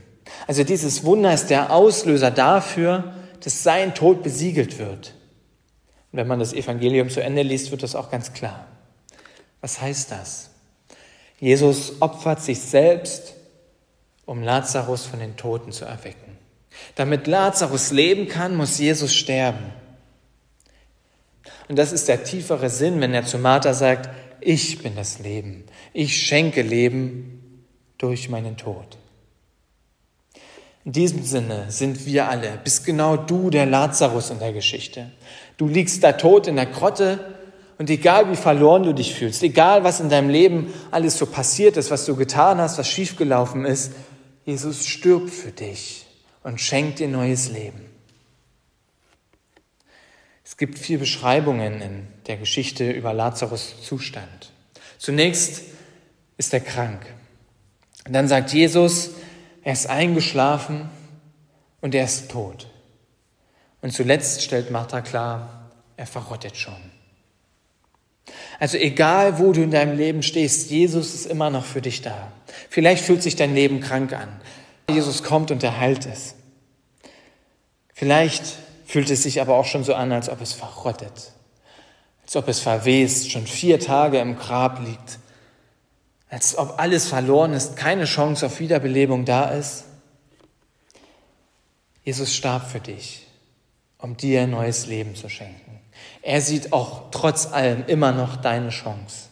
Also 0.47 0.63
dieses 0.63 1.03
Wunder 1.03 1.34
ist 1.34 1.49
der 1.49 1.71
Auslöser 1.71 2.32
dafür, 2.32 3.13
dass 3.43 3.63
sein 3.63 3.93
Tod 3.93 4.23
besiegelt 4.23 4.80
wird. 4.80 5.13
Und 6.12 6.19
wenn 6.19 6.27
man 6.27 6.39
das 6.39 6.53
Evangelium 6.53 7.10
zu 7.10 7.21
Ende 7.21 7.43
liest, 7.43 7.71
wird 7.71 7.84
das 7.84 7.95
auch 7.95 8.10
ganz 8.10 8.34
klar. 8.34 8.65
Was 9.62 9.80
heißt 9.82 10.12
das? 10.12 10.49
Jesus 11.39 12.01
opfert 12.01 12.41
sich 12.41 12.60
selbst, 12.60 13.36
um 14.25 14.41
Lazarus 14.41 15.06
von 15.06 15.19
den 15.19 15.38
Toten 15.38 15.71
zu 15.71 15.86
erwecken. 15.86 16.27
Damit 16.96 17.28
Lazarus 17.28 17.92
leben 17.92 18.28
kann, 18.28 18.56
muss 18.56 18.80
Jesus 18.80 19.13
sterben. 19.13 19.72
Und 21.68 21.78
das 21.78 21.92
ist 21.92 22.08
der 22.08 22.24
tiefere 22.24 22.70
Sinn, 22.70 23.02
wenn 23.02 23.13
er 23.13 23.26
zu 23.26 23.38
Martha 23.38 23.74
sagt, 23.74 24.10
ich 24.42 24.82
bin 24.82 24.96
das 24.96 25.20
Leben. 25.20 25.66
Ich 25.94 26.18
schenke 26.18 26.62
Leben 26.62 27.66
durch 27.98 28.30
meinen 28.30 28.58
Tod. 28.58 28.98
In 30.86 30.94
diesem 30.94 31.24
Sinne 31.24 31.66
sind 31.70 32.06
wir 32.06 32.30
alle, 32.30 32.60
bist 32.63 32.86
genau 32.86 33.18
du 33.18 33.50
der 33.50 33.66
Lazarus 33.66 34.30
in 34.30 34.40
der 34.40 34.54
Geschichte. 34.54 35.12
Du 35.58 35.68
liegst 35.68 36.04
da 36.04 36.13
tot 36.13 36.48
in 36.48 36.56
der 36.56 36.68
Grotte 36.68 37.20
und 37.78 37.90
egal 37.90 38.32
wie 38.32 38.38
verloren 38.38 38.84
du 38.84 38.94
dich 38.94 39.13
fühlst, 39.13 39.44
egal 39.44 39.84
was 39.84 40.00
in 40.00 40.10
deinem 40.10 40.30
Leben 40.30 40.74
alles 40.90 41.18
so 41.18 41.26
passiert 41.26 41.76
ist, 41.76 41.92
was 41.92 42.06
du 42.06 42.16
getan 42.16 42.60
hast, 42.60 42.78
was 42.78 42.88
schiefgelaufen 42.88 43.66
ist, 43.66 43.92
Jesus 44.46 44.88
stirbt 44.88 45.30
für 45.30 45.52
dich 45.52 46.07
und 46.47 46.62
schenkt 46.62 46.99
dir 46.99 47.10
neues 47.10 47.49
Leben. 47.49 47.81
Es 50.45 50.55
gibt 50.55 50.79
vier 50.79 50.97
Beschreibungen 50.97 51.81
in 51.81 52.07
der 52.25 52.38
Geschichte 52.38 52.89
über 52.89 53.12
Lazarus 53.12 53.75
Zustand. 53.83 54.53
Zunächst 54.97 55.63
ist 56.38 56.53
er 56.53 56.62
krank. 56.62 57.05
Und 58.05 58.13
dann 58.13 58.29
sagt 58.29 58.53
Jesus, 58.53 59.10
er 59.62 59.73
ist 59.73 59.88
eingeschlafen 59.88 60.89
und 61.81 61.93
er 61.93 62.05
ist 62.05 62.31
tot. 62.31 62.67
Und 63.81 63.91
zuletzt 63.91 64.41
stellt 64.41 64.71
Martha 64.71 65.01
klar, 65.01 65.69
er 65.97 66.07
verrottet 66.07 66.55
schon. 66.55 66.91
Also 68.57 68.77
egal, 68.77 69.38
wo 69.39 69.51
du 69.51 69.63
in 69.63 69.71
deinem 69.71 69.97
Leben 69.97 70.23
stehst, 70.23 70.71
Jesus 70.71 71.13
ist 71.13 71.25
immer 71.25 71.49
noch 71.49 71.65
für 71.65 71.81
dich 71.81 72.03
da. 72.03 72.31
Vielleicht 72.69 73.03
fühlt 73.03 73.21
sich 73.21 73.36
dein 73.36 73.53
Leben 73.53 73.81
krank 73.81 74.13
an. 74.13 74.29
Jesus 74.89 75.23
kommt 75.23 75.52
und 75.52 75.63
er 75.63 75.80
heilt 75.80 76.06
es. 76.06 76.36
Vielleicht 77.93 78.43
fühlt 78.86 79.10
es 79.10 79.23
sich 79.23 79.41
aber 79.41 79.56
auch 79.56 79.65
schon 79.65 79.84
so 79.84 79.93
an, 79.93 80.12
als 80.12 80.30
ob 80.30 80.41
es 80.41 80.54
verrottet, 80.54 81.34
als 82.23 82.36
ob 82.36 82.47
es 82.47 82.60
verwest, 82.60 83.32
schon 83.32 83.47
vier 83.47 83.80
Tage 83.80 84.19
im 84.19 84.38
Grab 84.38 84.80
liegt 84.86 85.19
als 86.30 86.58
ob 86.58 86.80
alles 86.80 87.08
verloren 87.08 87.54
ist, 87.54 87.76
keine 87.76 88.06
Chance 88.06 88.45
auf 88.45 88.60
Wiederbelebung 88.60 89.26
da 89.26 89.50
ist. 89.50 89.86
Jesus 92.04 92.36
starb 92.36 92.69
für 92.69 92.80
dich, 92.80 93.26
um 93.97 94.17
dir 94.17 94.41
ein 94.41 94.52
neues 94.52 94.88
Leben 94.88 95.15
zu 95.15 95.30
schenken. 95.30 95.80
Er 96.21 96.41
sieht 96.41 96.73
auch 96.73 97.12
trotz 97.12 97.47
allem 97.47 97.86
immer 97.88 98.12
noch 98.12 98.36
deine 98.38 98.69
Chance. 98.69 99.27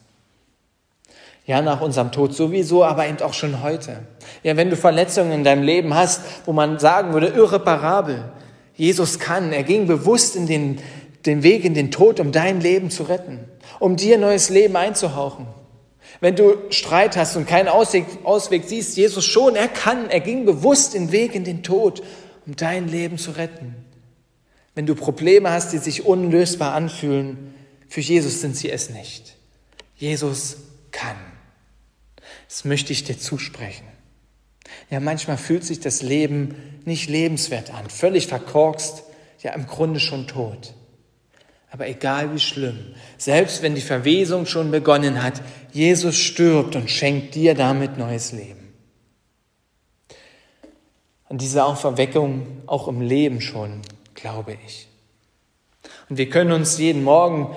Ja, 1.45 1.61
nach 1.61 1.81
unserem 1.81 2.11
Tod 2.11 2.33
sowieso, 2.33 2.83
aber 2.83 3.07
eben 3.07 3.21
auch 3.21 3.33
schon 3.33 3.61
heute. 3.61 3.99
Ja, 4.41 4.57
wenn 4.57 4.71
du 4.71 4.75
Verletzungen 4.75 5.31
in 5.31 5.43
deinem 5.43 5.61
Leben 5.61 5.93
hast, 5.93 6.21
wo 6.45 6.53
man 6.53 6.79
sagen 6.79 7.13
würde, 7.13 7.27
irreparabel, 7.27 8.31
Jesus 8.75 9.19
kann, 9.19 9.53
er 9.53 9.63
ging 9.63 9.85
bewusst 9.85 10.35
in 10.35 10.47
den, 10.47 10.79
den 11.25 11.43
Weg 11.43 11.63
in 11.63 11.75
den 11.75 11.91
Tod, 11.91 12.19
um 12.19 12.31
dein 12.31 12.61
Leben 12.61 12.89
zu 12.89 13.03
retten, 13.03 13.39
um 13.79 13.95
dir 13.95 14.17
neues 14.17 14.49
Leben 14.49 14.75
einzuhauchen. 14.75 15.45
Wenn 16.19 16.35
du 16.35 16.55
Streit 16.69 17.15
hast 17.15 17.35
und 17.35 17.47
keinen 17.47 17.67
Ausweg, 17.67 18.05
Ausweg 18.23 18.63
siehst, 18.65 18.97
Jesus 18.97 19.25
schon, 19.25 19.55
er 19.55 19.67
kann, 19.67 20.09
er 20.09 20.21
ging 20.21 20.45
bewusst 20.45 20.93
den 20.93 21.11
Weg 21.11 21.35
in 21.35 21.43
den 21.43 21.61
Tod, 21.61 22.01
um 22.47 22.55
dein 22.55 22.87
Leben 22.87 23.17
zu 23.17 23.31
retten. 23.31 23.75
Wenn 24.73 24.85
du 24.85 24.95
Probleme 24.95 25.51
hast, 25.51 25.73
die 25.73 25.77
sich 25.77 26.05
unlösbar 26.05 26.73
anfühlen, 26.73 27.53
für 27.87 28.01
Jesus 28.01 28.41
sind 28.41 28.57
sie 28.57 28.71
es 28.71 28.89
nicht. 28.89 29.35
Jesus 29.95 30.57
kann. 30.91 31.15
Das 32.55 32.63
möchte 32.63 32.93
ich 32.93 33.03
dir 33.03 33.19
zusprechen. 33.19 33.83
Ja, 34.89 35.01
manchmal 35.01 35.35
fühlt 35.35 35.65
sich 35.65 35.81
das 35.81 36.01
Leben 36.01 36.55
nicht 36.85 37.09
lebenswert 37.09 37.73
an, 37.73 37.89
völlig 37.89 38.27
verkorkst, 38.27 39.03
ja 39.43 39.51
im 39.51 39.67
Grunde 39.67 39.99
schon 39.99 40.25
tot. 40.25 40.73
Aber 41.69 41.85
egal 41.89 42.33
wie 42.33 42.39
schlimm, 42.39 42.95
selbst 43.17 43.61
wenn 43.61 43.75
die 43.75 43.81
Verwesung 43.81 44.45
schon 44.45 44.71
begonnen 44.71 45.21
hat, 45.21 45.41
Jesus 45.73 46.15
stirbt 46.15 46.77
und 46.77 46.89
schenkt 46.89 47.35
dir 47.35 47.55
damit 47.55 47.97
neues 47.97 48.31
Leben. 48.31 48.73
An 51.27 51.37
diese 51.37 51.65
Auferweckung 51.65 52.61
auch 52.67 52.87
im 52.87 53.01
Leben 53.01 53.41
schon, 53.41 53.81
glaube 54.13 54.57
ich. 54.65 54.87
Und 56.07 56.17
wir 56.17 56.29
können 56.29 56.53
uns 56.53 56.77
jeden 56.77 57.03
Morgen 57.03 57.53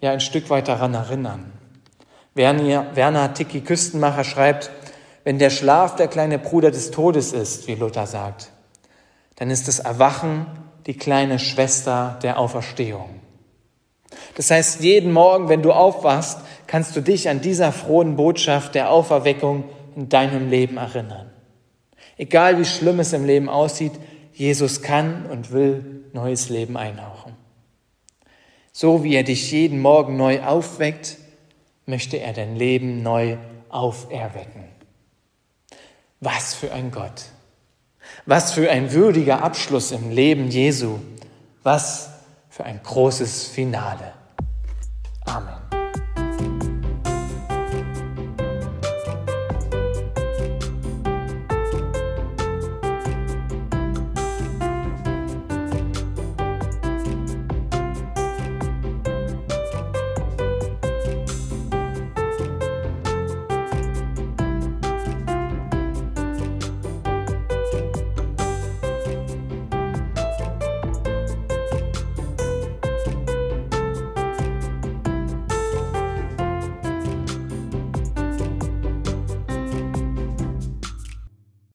ja 0.00 0.12
ein 0.12 0.20
Stück 0.20 0.48
weit 0.48 0.66
daran 0.66 0.94
erinnern. 0.94 1.59
Werner, 2.40 3.34
Tiki 3.34 3.60
Küstenmacher 3.60 4.24
schreibt, 4.24 4.70
wenn 5.24 5.38
der 5.38 5.50
Schlaf 5.50 5.96
der 5.96 6.08
kleine 6.08 6.38
Bruder 6.38 6.70
des 6.70 6.90
Todes 6.90 7.32
ist, 7.32 7.68
wie 7.68 7.74
Luther 7.74 8.06
sagt, 8.06 8.50
dann 9.36 9.50
ist 9.50 9.68
das 9.68 9.78
Erwachen 9.78 10.46
die 10.86 10.96
kleine 10.96 11.38
Schwester 11.38 12.18
der 12.22 12.38
Auferstehung. 12.38 13.20
Das 14.36 14.50
heißt, 14.50 14.80
jeden 14.80 15.12
Morgen, 15.12 15.48
wenn 15.48 15.62
du 15.62 15.72
aufwachst, 15.72 16.38
kannst 16.66 16.96
du 16.96 17.02
dich 17.02 17.28
an 17.28 17.40
dieser 17.40 17.72
frohen 17.72 18.16
Botschaft 18.16 18.74
der 18.74 18.90
Auferweckung 18.90 19.64
in 19.94 20.08
deinem 20.08 20.48
Leben 20.48 20.78
erinnern. 20.78 21.30
Egal 22.16 22.58
wie 22.58 22.64
schlimm 22.64 23.00
es 23.00 23.12
im 23.12 23.26
Leben 23.26 23.48
aussieht, 23.48 23.92
Jesus 24.32 24.82
kann 24.82 25.26
und 25.26 25.52
will 25.52 26.04
neues 26.12 26.48
Leben 26.48 26.76
einhauchen. 26.76 27.36
So 28.72 29.04
wie 29.04 29.14
er 29.14 29.24
dich 29.24 29.52
jeden 29.52 29.80
Morgen 29.80 30.16
neu 30.16 30.42
aufweckt, 30.42 31.18
möchte 31.90 32.18
er 32.18 32.32
dein 32.32 32.56
Leben 32.56 33.02
neu 33.02 33.36
auferwecken. 33.68 34.64
Was 36.20 36.54
für 36.54 36.72
ein 36.72 36.90
Gott. 36.90 37.26
Was 38.26 38.52
für 38.52 38.70
ein 38.70 38.92
würdiger 38.92 39.42
Abschluss 39.42 39.92
im 39.92 40.10
Leben 40.10 40.48
Jesu. 40.48 40.98
Was 41.62 42.10
für 42.48 42.64
ein 42.64 42.80
großes 42.82 43.48
Finale. 43.48 44.12
Amen. 45.26 45.69